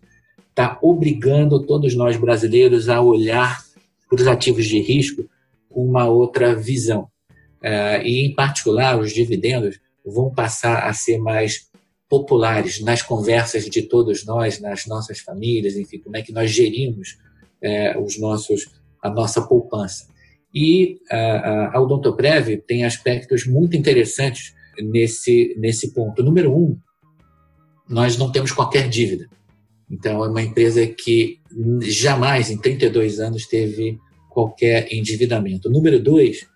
[0.50, 3.64] está obrigando todos nós brasileiros a olhar
[4.11, 5.26] para os ativos de risco
[5.70, 7.08] com uma outra visão.
[7.62, 11.70] É, e, em particular, os dividendos vão passar a ser mais
[12.11, 17.16] populares nas conversas de todos nós, nas nossas famílias, enfim, como é que nós gerimos
[17.62, 20.12] é, os nossos, a nossa poupança.
[20.55, 26.23] E a, a Odontoprev tem aspectos muito interessantes nesse, nesse ponto.
[26.23, 26.79] Número um,
[27.88, 29.29] nós não temos qualquer dívida.
[29.91, 31.38] Então, é uma empresa que
[31.83, 33.99] jamais, em 32 anos, teve
[34.31, 35.71] qualquer endividamento.
[35.71, 36.47] Número dois,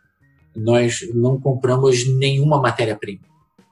[0.55, 3.21] nós não compramos nenhuma matéria-prima.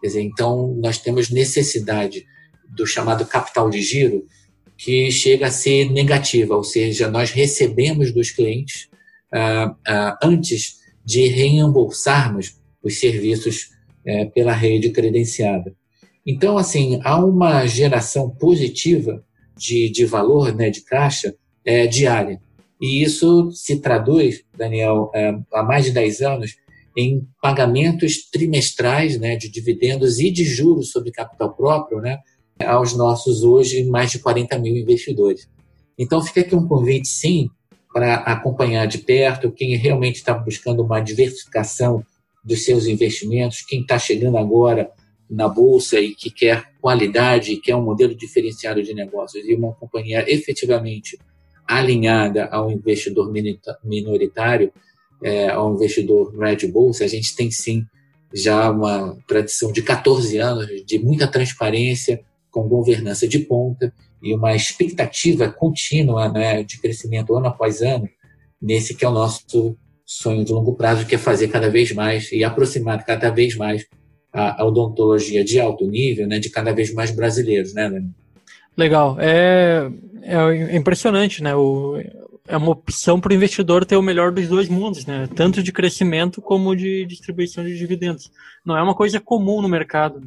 [0.00, 2.26] Quer dizer, então, nós temos necessidade
[2.68, 4.26] do chamado capital de giro,
[4.76, 8.88] que chega a ser negativa, ou seja, nós recebemos dos clientes
[9.34, 13.70] uh, uh, antes de reembolsarmos os serviços
[14.06, 15.74] uh, pela rede credenciada.
[16.26, 19.22] Então, assim, há uma geração positiva
[19.56, 22.40] de, de valor, né, de caixa, é, diária.
[22.80, 26.56] E isso se traduz, Daniel, é, há mais de 10 anos,
[26.96, 32.18] em pagamentos trimestrais né, de dividendos e de juros sobre capital próprio né,
[32.64, 35.48] aos nossos hoje mais de 40 mil investidores.
[35.98, 37.48] Então fica aqui um convite, sim,
[37.94, 42.04] para acompanhar de perto quem realmente está buscando uma diversificação
[42.44, 44.90] dos seus investimentos, quem está chegando agora
[45.30, 50.24] na bolsa e que quer qualidade, quer um modelo diferenciado de negócios e uma companhia
[50.26, 51.16] efetivamente
[51.68, 53.32] alinhada ao investidor
[53.84, 54.72] minoritário,
[55.22, 57.86] é, ao investidor Red Bolsa, a gente tem sim
[58.34, 63.92] já uma tradição de 14 anos de muita transparência, com governança de ponta
[64.24, 68.08] e uma expectativa contínua né, de crescimento ano após ano,
[68.60, 72.32] nesse que é o nosso sonho de longo prazo, que é fazer cada vez mais
[72.32, 73.86] e aproximar cada vez mais
[74.32, 78.02] a, a odontologia de alto nível, né, de cada vez mais brasileiros, né?
[78.76, 79.16] Legal.
[79.20, 79.88] É,
[80.22, 81.54] é impressionante, né?
[81.54, 81.96] O,
[82.46, 85.28] é uma opção para o investidor ter o melhor dos dois mundos, né?
[85.34, 88.30] Tanto de crescimento como de distribuição de dividendos.
[88.64, 90.22] Não é uma coisa comum no mercado.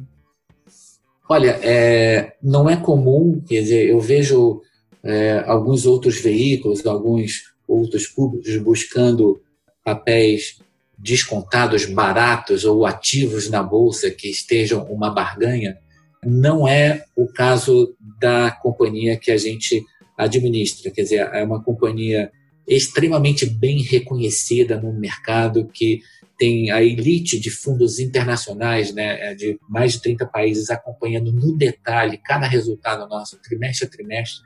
[1.28, 4.62] Olha, é, não é comum, quer dizer, eu vejo
[5.04, 9.40] é, alguns outros veículos, alguns outros públicos buscando
[9.84, 10.58] papéis
[10.98, 15.78] descontados baratos ou ativos na bolsa que estejam uma barganha,
[16.24, 19.84] não é o caso da companhia que a gente
[20.16, 20.90] administra.
[20.90, 22.32] Quer dizer, é uma companhia
[22.66, 26.00] extremamente bem reconhecida no mercado, que
[26.38, 32.20] tem a elite de fundos internacionais, né, de mais de 30 países acompanhando no detalhe
[32.24, 34.40] cada resultado nosso, trimestre a trimestre.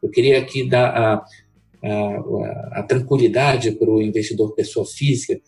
[0.00, 1.24] Eu queria aqui dar a,
[1.84, 5.40] a, a tranquilidade para o investidor pessoa física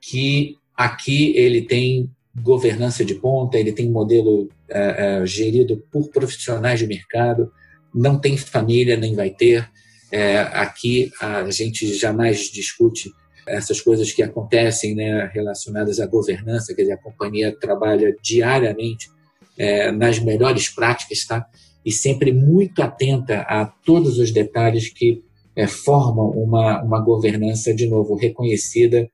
[0.00, 6.08] que aqui ele tem governança de ponta, ele tem um modelo é, é, gerido por
[6.10, 7.50] profissionais de mercado,
[7.94, 9.68] não tem família, nem vai ter.
[10.12, 13.10] É, aqui a gente jamais discute
[13.46, 19.08] essas coisas que acontecem né, relacionadas à governança, quer dizer, a companhia trabalha diariamente
[19.56, 21.46] é, nas melhores práticas, tá?
[21.84, 25.22] E sempre muito atenta a todos os detalhes que
[25.54, 29.08] é, formam uma, uma governança, de novo, reconhecida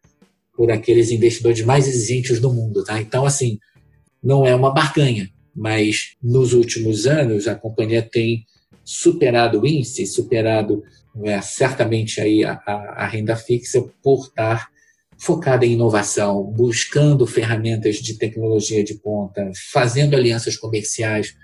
[0.56, 2.82] por aqueles investidores mais exigentes do mundo.
[2.84, 3.00] Tá?
[3.00, 3.58] Então, assim,
[4.22, 8.44] não é uma barganha, mas nos últimos anos a companhia tem
[8.84, 10.82] superado o índice, superado
[11.24, 14.70] é, certamente aí a, a, a renda fixa por estar
[15.18, 21.36] focada em inovação, buscando ferramentas de tecnologia de ponta, fazendo alianças comerciais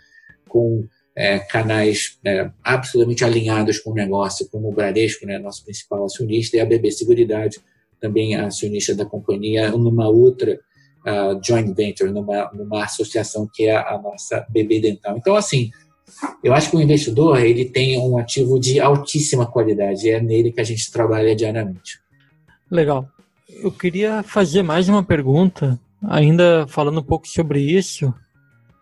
[0.48, 6.04] com é, canais é, absolutamente alinhados com o negócio, como o Bradesco, né, nosso principal
[6.04, 7.60] acionista, e a BB Seguridade,
[8.00, 10.58] também acionista da companhia, numa outra
[11.06, 15.16] uh, joint venture, numa, numa associação que é a nossa BB Dental.
[15.16, 15.70] Então, assim,
[16.42, 20.60] eu acho que o investidor ele tem um ativo de altíssima qualidade, é nele que
[20.60, 22.00] a gente trabalha diariamente.
[22.70, 23.08] Legal.
[23.48, 28.12] Eu queria fazer mais uma pergunta, ainda falando um pouco sobre isso.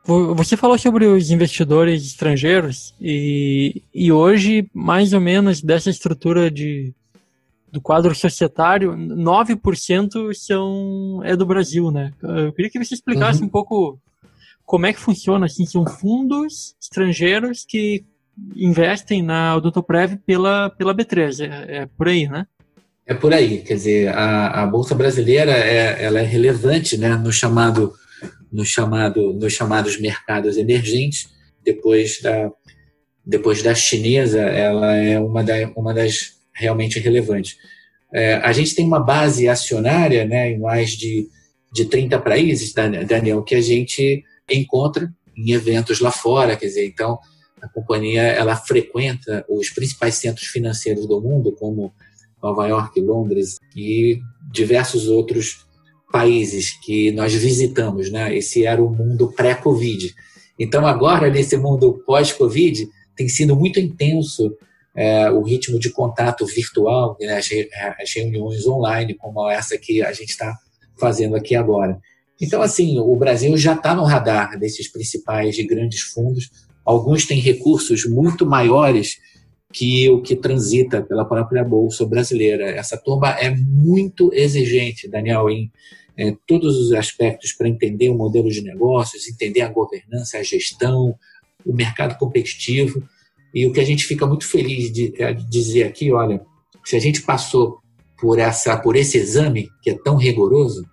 [0.05, 6.95] Você falou sobre os investidores estrangeiros e, e hoje, mais ou menos, dessa estrutura de
[7.73, 12.13] do quadro societário, 9% são, é do Brasil, né?
[12.23, 13.47] Eu queria que você explicasse uhum.
[13.47, 13.99] um pouco
[14.67, 18.05] como é que funciona, assim, são fundos estrangeiros que
[18.57, 22.47] investem na Odontoprev pela, pela B3, é, é, por aí, né?
[23.07, 27.33] É por aí, quer dizer, a, a Bolsa Brasileira é, ela é relevante né, no
[27.33, 27.95] chamado,
[28.53, 31.29] no chamado, nos chamados mercados emergentes,
[31.65, 32.51] depois da,
[33.25, 37.57] depois da chinesa, ela é uma, da, uma das realmente relevantes.
[38.13, 41.29] É, a gente tem uma base acionária né, em mais de,
[41.73, 47.19] de 30 países, Daniel, que a gente encontra em eventos lá fora, quer dizer, então
[47.61, 51.93] a companhia ela frequenta os principais centros financeiros do mundo, como
[52.43, 54.21] Nova York, Londres e
[54.53, 55.67] diversos outros
[56.13, 58.35] países que nós visitamos, né?
[58.37, 60.15] Esse era o mundo pré-Covid.
[60.59, 64.57] Então agora nesse mundo pós-Covid tem sido muito intenso
[64.95, 67.39] é, o ritmo de contato virtual, né?
[67.39, 70.57] as, reuniões online como essa que a gente está
[70.99, 72.01] fazendo aqui agora.
[72.41, 76.51] Então, assim, o Brasil já está no radar desses principais e grandes fundos.
[76.85, 79.19] Alguns têm recursos muito maiores
[79.73, 82.71] que o que transita pela própria Bolsa brasileira.
[82.71, 85.71] Essa turma é muito exigente, Daniel, em
[86.47, 91.15] todos os aspectos para entender o modelo de negócios, entender a governança, a gestão,
[91.65, 93.03] o mercado competitivo.
[93.55, 96.41] E o que a gente fica muito feliz de, de dizer aqui, olha,
[96.85, 97.79] se a gente passou
[98.19, 100.87] por essa por esse exame que é tão rigoroso,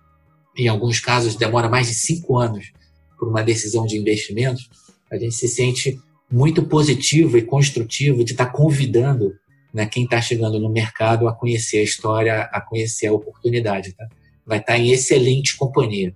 [0.56, 2.72] em alguns casos demora mais de cinco anos
[3.18, 4.62] por uma decisão de investimento,
[5.10, 5.98] a gente se sente
[6.30, 9.32] muito positivo e construtivo de estar convidando
[9.72, 13.92] né, quem está chegando no mercado a conhecer a história, a conhecer a oportunidade.
[13.92, 14.06] Tá?
[14.46, 16.14] Vai estar em excelente companhia.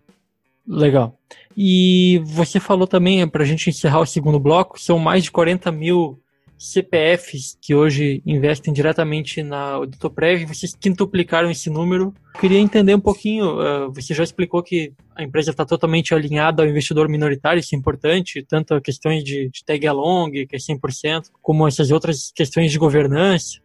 [0.66, 1.18] Legal.
[1.56, 5.72] E você falou também, para a gente encerrar o segundo bloco, são mais de 40
[5.72, 6.20] mil
[6.58, 12.12] CPFs que hoje investem diretamente na Auditoprev, vocês quintuplicaram esse número.
[12.40, 16.68] Queria entender um pouquinho, uh, você já explicou que a empresa está totalmente alinhada ao
[16.68, 21.26] investidor minoritário, isso é importante, tanto a questões de, de tag along, que é 100%,
[21.40, 23.60] como essas outras questões de governança.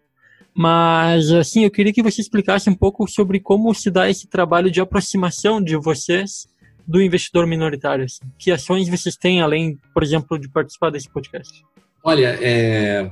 [0.55, 4.69] Mas, assim, eu queria que você explicasse um pouco sobre como se dá esse trabalho
[4.69, 6.47] de aproximação de vocês
[6.87, 8.05] do investidor minoritário.
[8.05, 8.21] Assim.
[8.37, 11.63] Que ações vocês têm, além, por exemplo, de participar desse podcast?
[12.05, 13.09] Olha, é,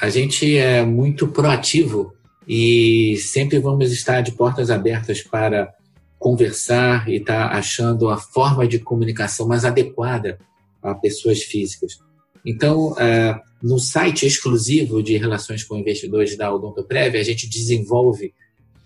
[0.00, 2.12] a gente é muito proativo
[2.46, 5.72] e sempre vamos estar de portas abertas para
[6.18, 10.40] conversar e estar tá achando a forma de comunicação mais adequada
[10.82, 12.00] a pessoas físicas.
[12.44, 18.34] Então, é, no site exclusivo de relações com investidores da Odontoprev, a gente desenvolve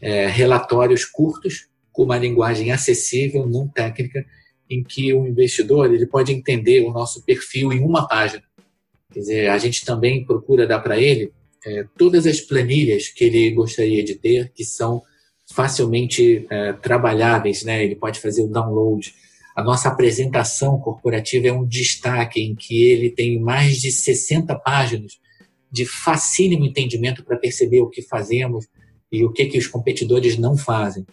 [0.02, 4.22] é, relatórios curtos com uma linguagem acessível, não técnica,
[4.68, 8.42] em que o investidor ele pode entender o nosso perfil em uma página.
[9.16, 11.32] Quer dizer, a gente também procura dar para ele
[11.64, 15.02] é, todas as planilhas que ele gostaria de ter, que são
[15.54, 17.82] facilmente é, trabalháveis, né?
[17.82, 19.14] Ele pode fazer o download.
[19.56, 25.18] A nossa apresentação corporativa é um destaque em que ele tem mais de 60 páginas
[25.72, 28.66] de facílimo entendimento para perceber o que fazemos
[29.10, 31.06] e o que, que os competidores não fazem.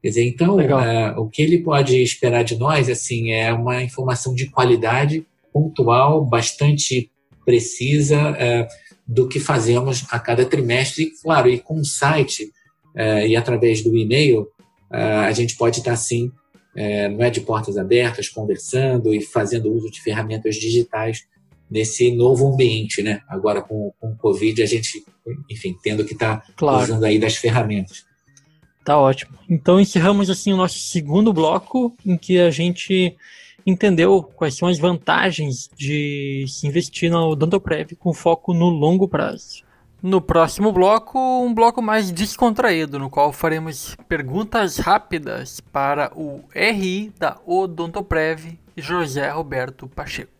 [0.00, 4.32] Quer dizer, então, é, o que ele pode esperar de nós assim é uma informação
[4.32, 7.10] de qualidade, pontual, bastante
[7.48, 8.68] precisa é,
[9.06, 11.04] do que fazemos a cada trimestre.
[11.04, 12.52] E, claro, e com o site
[12.94, 14.46] é, e através do e-mail,
[14.92, 16.30] é, a gente pode estar, assim,
[16.76, 21.24] é, não é de portas abertas, conversando e fazendo uso de ferramentas digitais
[21.70, 23.22] nesse novo ambiente, né?
[23.26, 25.02] Agora com, com o Covid, a gente,
[25.50, 26.82] enfim, tendo que estar tá claro.
[26.82, 28.04] usando aí das ferramentas.
[28.84, 29.38] Tá ótimo.
[29.48, 33.16] Então encerramos assim o nosso segundo bloco, em que a gente
[33.68, 39.62] entendeu quais são as vantagens de se investir no Odontoprev com foco no longo prazo.
[40.00, 47.12] No próximo bloco, um bloco mais descontraído, no qual faremos perguntas rápidas para o RI
[47.18, 50.37] da Odontoprev, José Roberto Pacheco.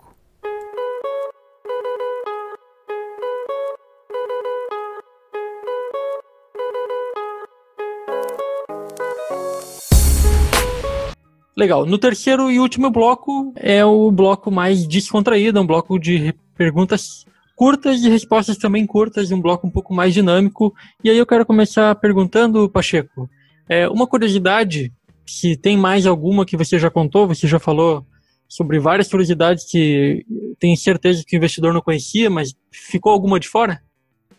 [11.58, 11.84] Legal.
[11.84, 17.24] No terceiro e último bloco é o bloco mais descontraído, é um bloco de perguntas
[17.56, 20.72] curtas e respostas também curtas, um bloco um pouco mais dinâmico.
[21.02, 23.28] E aí eu quero começar perguntando, Pacheco,
[23.68, 24.92] é, uma curiosidade,
[25.26, 28.06] se tem mais alguma que você já contou, você já falou
[28.48, 30.24] sobre várias curiosidades que
[30.60, 33.82] tenho certeza que o investidor não conhecia, mas ficou alguma de fora?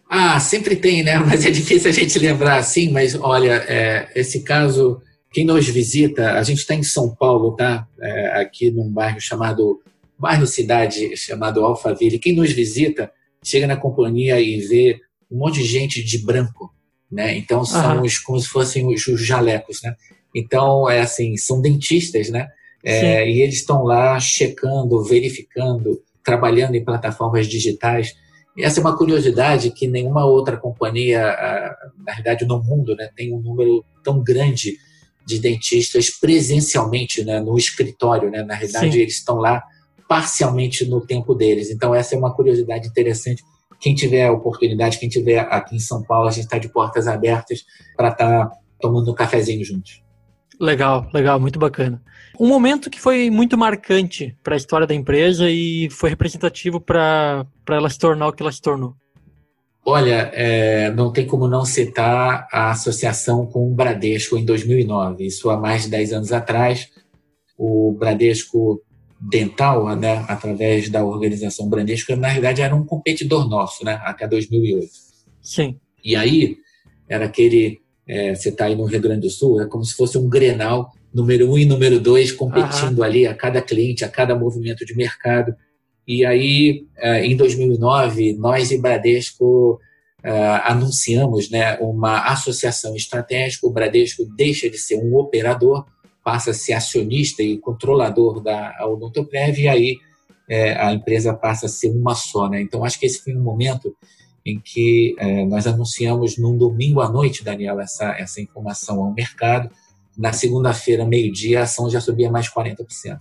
[0.09, 1.19] Ah, sempre tem, né?
[1.27, 2.91] Mas é difícil a gente lembrar assim.
[2.91, 4.99] Mas olha, é, esse caso
[5.31, 7.87] quem nos visita, a gente está em São Paulo, tá?
[8.01, 9.79] É, aqui num bairro chamado,
[10.17, 12.19] bairro cidade chamado Alphaville.
[12.19, 13.11] Quem nos visita
[13.43, 14.99] chega na companhia e vê
[15.31, 16.73] um monte de gente de branco.
[17.11, 17.37] né?
[17.37, 18.03] Então são uhum.
[18.03, 19.95] os, como se fossem os, os, jalecos, né?
[20.35, 22.47] Então é assim, são dentistas, né?
[22.83, 28.15] É, e eles estão lá checando, verificando, trabalhando em plataformas digitais.
[28.55, 31.19] E essa é uma curiosidade que nenhuma outra companhia,
[31.97, 34.77] na verdade no mundo, né, tem um número tão grande
[35.29, 38.29] de dentistas presencialmente né, no escritório.
[38.29, 38.43] Né?
[38.43, 38.99] Na realidade, Sim.
[38.99, 39.63] eles estão lá
[40.07, 41.69] parcialmente no tempo deles.
[41.69, 43.43] Então, essa é uma curiosidade interessante.
[43.79, 47.07] Quem tiver a oportunidade, quem tiver aqui em São Paulo, a gente está de portas
[47.07, 47.63] abertas
[47.95, 48.51] para estar tá
[48.81, 50.01] tomando um cafezinho juntos.
[50.59, 52.01] Legal, legal, muito bacana.
[52.37, 57.45] Um momento que foi muito marcante para a história da empresa e foi representativo para
[57.69, 58.95] ela se tornar o que ela se tornou.
[59.85, 65.25] Olha, é, não tem como não citar a associação com o Bradesco em 2009.
[65.25, 66.89] Isso há mais de 10 anos atrás.
[67.57, 68.81] O Bradesco
[69.19, 74.87] Dental, né, através da organização Bradesco, na verdade era um competidor nosso, né, até 2008.
[75.41, 75.77] Sim.
[76.03, 76.57] E aí,
[77.07, 80.17] era aquele, é, você está aí no Rio Grande do Sul, é como se fosse
[80.17, 83.09] um Grenal, número um e número dois, competindo Aham.
[83.09, 85.53] ali a cada cliente, a cada movimento de mercado.
[86.09, 89.79] E aí, é, em 2009, nós e Bradesco
[90.23, 90.31] é,
[90.63, 93.67] anunciamos né, uma associação estratégica.
[93.67, 95.85] O Bradesco deixa de ser um operador,
[96.23, 99.97] passa a ser acionista e controlador da Odontoprev, e aí
[100.49, 102.49] é, a empresa passa a ser uma só.
[102.49, 102.59] Né?
[102.59, 103.95] Então, acho que esse foi um momento
[104.43, 105.15] em que
[105.47, 109.69] nós anunciamos num domingo à noite, Daniel, essa, essa informação ao mercado
[110.17, 112.77] na segunda-feira, meio-dia, a ação já subia mais 40%.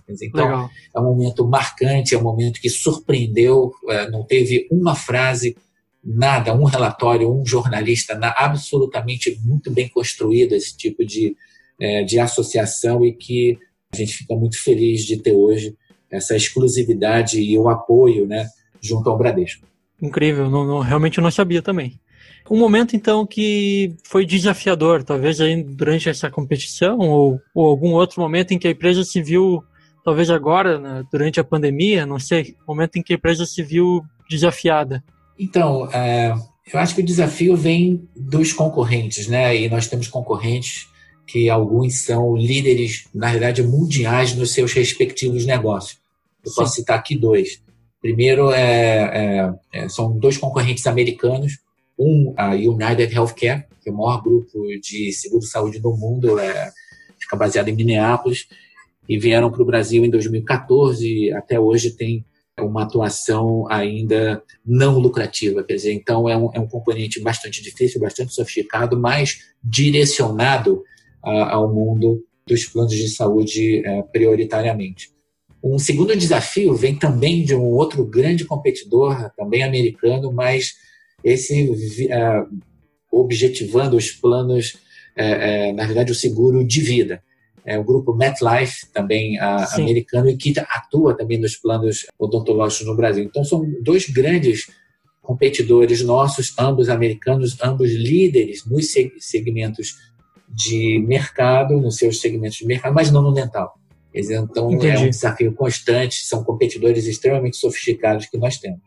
[0.07, 0.69] Dizer, então, Legal.
[0.95, 5.55] é um momento marcante, é um momento que surpreendeu, é, não teve uma frase,
[6.03, 11.35] nada, um relatório, um jornalista, absolutamente muito bem construído esse tipo de,
[11.79, 13.57] é, de associação e que
[13.93, 15.75] a gente fica muito feliz de ter hoje
[16.11, 18.47] essa exclusividade e o apoio né,
[18.81, 19.65] junto ao Bradesco.
[20.01, 21.99] Incrível, não, não, realmente eu não sabia também.
[22.49, 28.21] Um momento, então, que foi desafiador, talvez aí durante essa competição, ou, ou algum outro
[28.21, 29.63] momento em que a empresa se viu,
[30.03, 34.01] talvez agora, né, durante a pandemia, não sei, momento em que a empresa se viu
[34.29, 35.03] desafiada.
[35.37, 36.33] Então, é,
[36.73, 39.55] eu acho que o desafio vem dos concorrentes, né?
[39.55, 40.87] E nós temos concorrentes
[41.25, 45.99] que alguns são líderes, na verdade, mundiais nos seus respectivos negócios.
[46.43, 46.55] Eu Sim.
[46.55, 47.61] posso citar aqui dois.
[48.01, 51.59] Primeiro, é, é, é são dois concorrentes americanos,
[51.99, 56.71] um, a United Healthcare, que é o maior grupo de seguro-saúde do mundo, é,
[57.19, 58.47] fica baseado em Minneapolis,
[59.07, 62.25] e vieram para o Brasil em 2014, até hoje tem
[62.59, 67.99] uma atuação ainda não lucrativa, quer dizer, então é um, é um componente bastante difícil,
[67.99, 70.83] bastante sofisticado, mas direcionado
[71.23, 75.09] a, ao mundo dos planos de saúde é, prioritariamente.
[75.63, 80.73] Um segundo desafio vem também de um outro grande competidor, também americano, mas
[81.23, 82.59] esse uh,
[83.11, 84.77] objetivando os planos,
[85.17, 87.21] uh, uh, na verdade, o seguro de vida.
[87.65, 93.23] É o grupo MetLife, também americano, e que atua também nos planos odontológicos no Brasil.
[93.23, 94.67] Então, são dois grandes
[95.21, 98.87] competidores nossos, ambos americanos, ambos líderes nos
[99.19, 99.97] segmentos
[100.47, 103.77] de mercado, nos seus segmentos de mercado, mas não no dental.
[104.13, 104.87] Então, Entendi.
[104.87, 108.79] é um desafio constante, são competidores extremamente sofisticados que nós temos.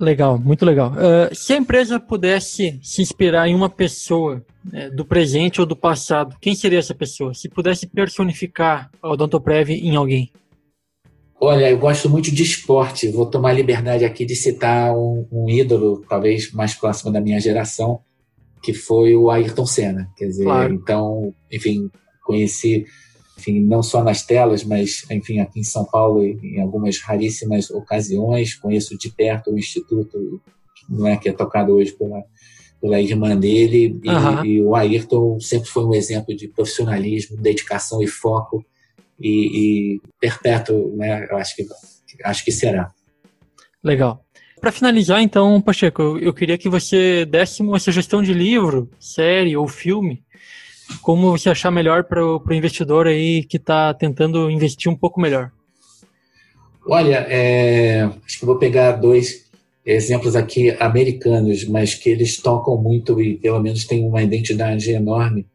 [0.00, 0.92] Legal, muito legal.
[0.92, 5.76] Uh, se a empresa pudesse se inspirar em uma pessoa né, do presente ou do
[5.76, 7.34] passado, quem seria essa pessoa?
[7.34, 10.32] Se pudesse personificar a Odontoprev em alguém?
[11.38, 13.08] Olha, eu gosto muito de esporte.
[13.08, 17.38] Vou tomar a liberdade aqui de citar um, um, ídolo, talvez mais próximo da minha
[17.38, 18.00] geração,
[18.62, 20.08] que foi o Ayrton Senna.
[20.16, 20.72] Quer dizer, claro.
[20.72, 21.90] então, enfim,
[22.24, 22.86] conheci
[23.40, 28.54] enfim, não só nas telas, mas, enfim, aqui em São Paulo, em algumas raríssimas ocasiões,
[28.54, 30.40] conheço de perto o Instituto,
[30.88, 32.22] não é, que é tocado hoje pela,
[32.80, 34.44] pela irmã dele, e, uhum.
[34.44, 38.64] e o Ayrton sempre foi um exemplo de profissionalismo, dedicação e foco,
[39.18, 41.66] e, e perpétuo, né, eu acho que,
[42.24, 42.90] acho que será.
[43.82, 44.22] Legal.
[44.60, 49.56] Para finalizar, então, Pacheco, eu, eu queria que você desse uma sugestão de livro, série
[49.56, 50.22] ou filme
[51.02, 55.50] como você achar melhor para o investidor aí que está tentando investir um pouco melhor?
[56.86, 59.48] Olha, é, acho que vou pegar dois
[59.84, 65.46] exemplos aqui americanos, mas que eles tocam muito e pelo menos têm uma identidade enorme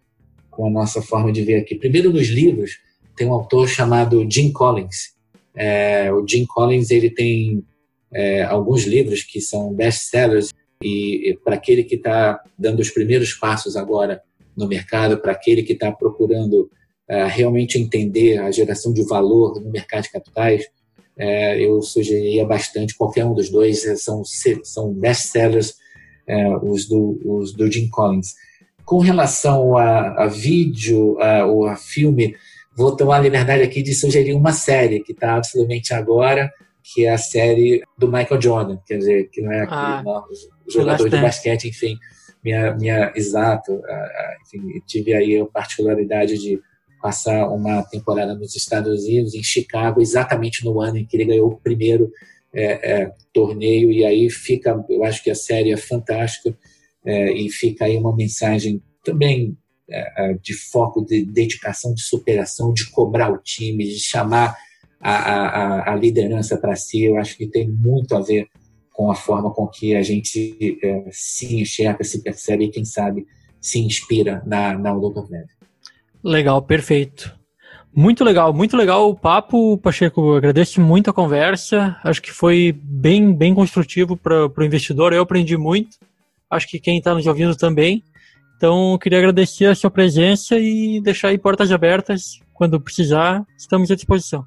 [0.49, 1.75] com a nossa forma de ver aqui.
[1.75, 2.79] Primeiro, nos livros,
[3.15, 5.13] tem um autor chamado Jim Collins.
[5.55, 7.63] É, o Jim Collins ele tem
[8.13, 13.33] é, alguns livros que são best-sellers e, e para aquele que está dando os primeiros
[13.33, 14.21] passos agora
[14.55, 16.69] no mercado, para aquele que está procurando
[17.09, 20.65] uh, realmente entender a geração de valor no mercado de capitais,
[21.17, 23.83] uh, eu sugeriria bastante qualquer um dos dois.
[24.01, 24.23] São,
[24.63, 25.75] são best-sellers
[26.27, 28.33] é, os, do, os do Jim Collins.
[28.83, 32.35] Com relação a, a vídeo a, ou a filme,
[32.75, 36.51] vou tomar a liberdade aqui de sugerir uma série que está absolutamente agora,
[36.83, 40.23] que é a série do Michael Jordan, quer dizer, que não é aquele ah,
[40.67, 41.95] jogador de basquete, enfim,
[42.45, 43.81] minha, minha exato,
[44.43, 46.61] enfim, tive aí a particularidade de
[47.01, 51.49] passar uma temporada nos Estados Unidos, em Chicago, exatamente no ano em que ele ganhou
[51.49, 52.11] o primeiro
[52.53, 56.55] é, é, torneio, e aí fica, eu acho que a série é fantástica,
[57.03, 59.57] é, e fica aí uma mensagem também
[59.89, 64.55] é, é, de foco, de dedicação, de superação, de cobrar o time, de chamar
[64.99, 68.47] a, a, a liderança para si, eu acho que tem muito a ver
[68.95, 73.27] com a forma com que a gente é, se enxerga, se percebe e, quem sabe,
[73.59, 75.49] se inspira na, na Luta Breve.
[76.23, 77.37] Legal, perfeito.
[77.93, 80.35] Muito legal, muito legal o papo, Pacheco.
[80.35, 81.97] Agradeço muito a conversa.
[82.03, 85.11] Acho que foi bem, bem construtivo para o investidor.
[85.11, 85.97] Eu aprendi muito.
[86.49, 88.01] Acho que quem está nos ouvindo também.
[88.55, 92.39] Então, queria agradecer a sua presença e deixar aí portas abertas.
[92.53, 94.45] Quando precisar, estamos à disposição.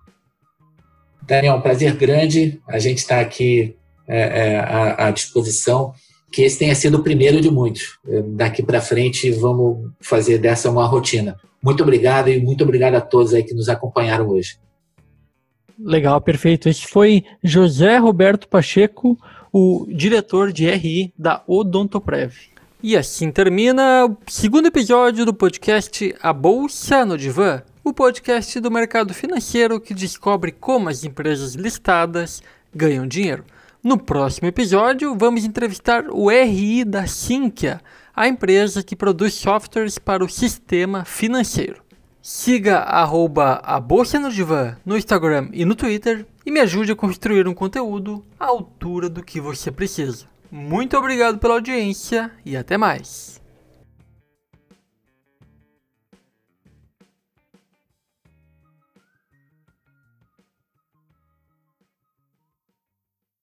[1.23, 2.61] Daniel, um prazer grande.
[2.67, 3.78] A gente está aqui
[4.09, 5.93] é, é, à, à disposição
[6.33, 7.99] que esse tenha sido o primeiro de muitos.
[8.35, 11.37] Daqui para frente, vamos fazer dessa uma rotina.
[11.63, 14.59] Muito obrigado e muito obrigado a todos aí que nos acompanharam hoje.
[15.79, 16.69] Legal, perfeito.
[16.69, 19.17] Esse foi José Roberto Pacheco,
[19.53, 22.35] o diretor de RI da Odontoprev.
[22.83, 28.71] E assim termina o segundo episódio do podcast A Bolsa no Divã, o podcast do
[28.71, 32.43] mercado financeiro que descobre como as empresas listadas
[32.75, 33.45] ganham dinheiro.
[33.83, 37.81] No próximo episódio, vamos entrevistar o RI da Sinqia,
[38.15, 41.81] a empresa que produz softwares para o sistema financeiro.
[42.21, 46.97] Siga arroba a Bolsa no Divã no Instagram e no Twitter e me ajude a
[46.97, 50.27] construir um conteúdo à altura do que você precisa.
[50.51, 53.38] Muito obrigado pela audiência e até mais.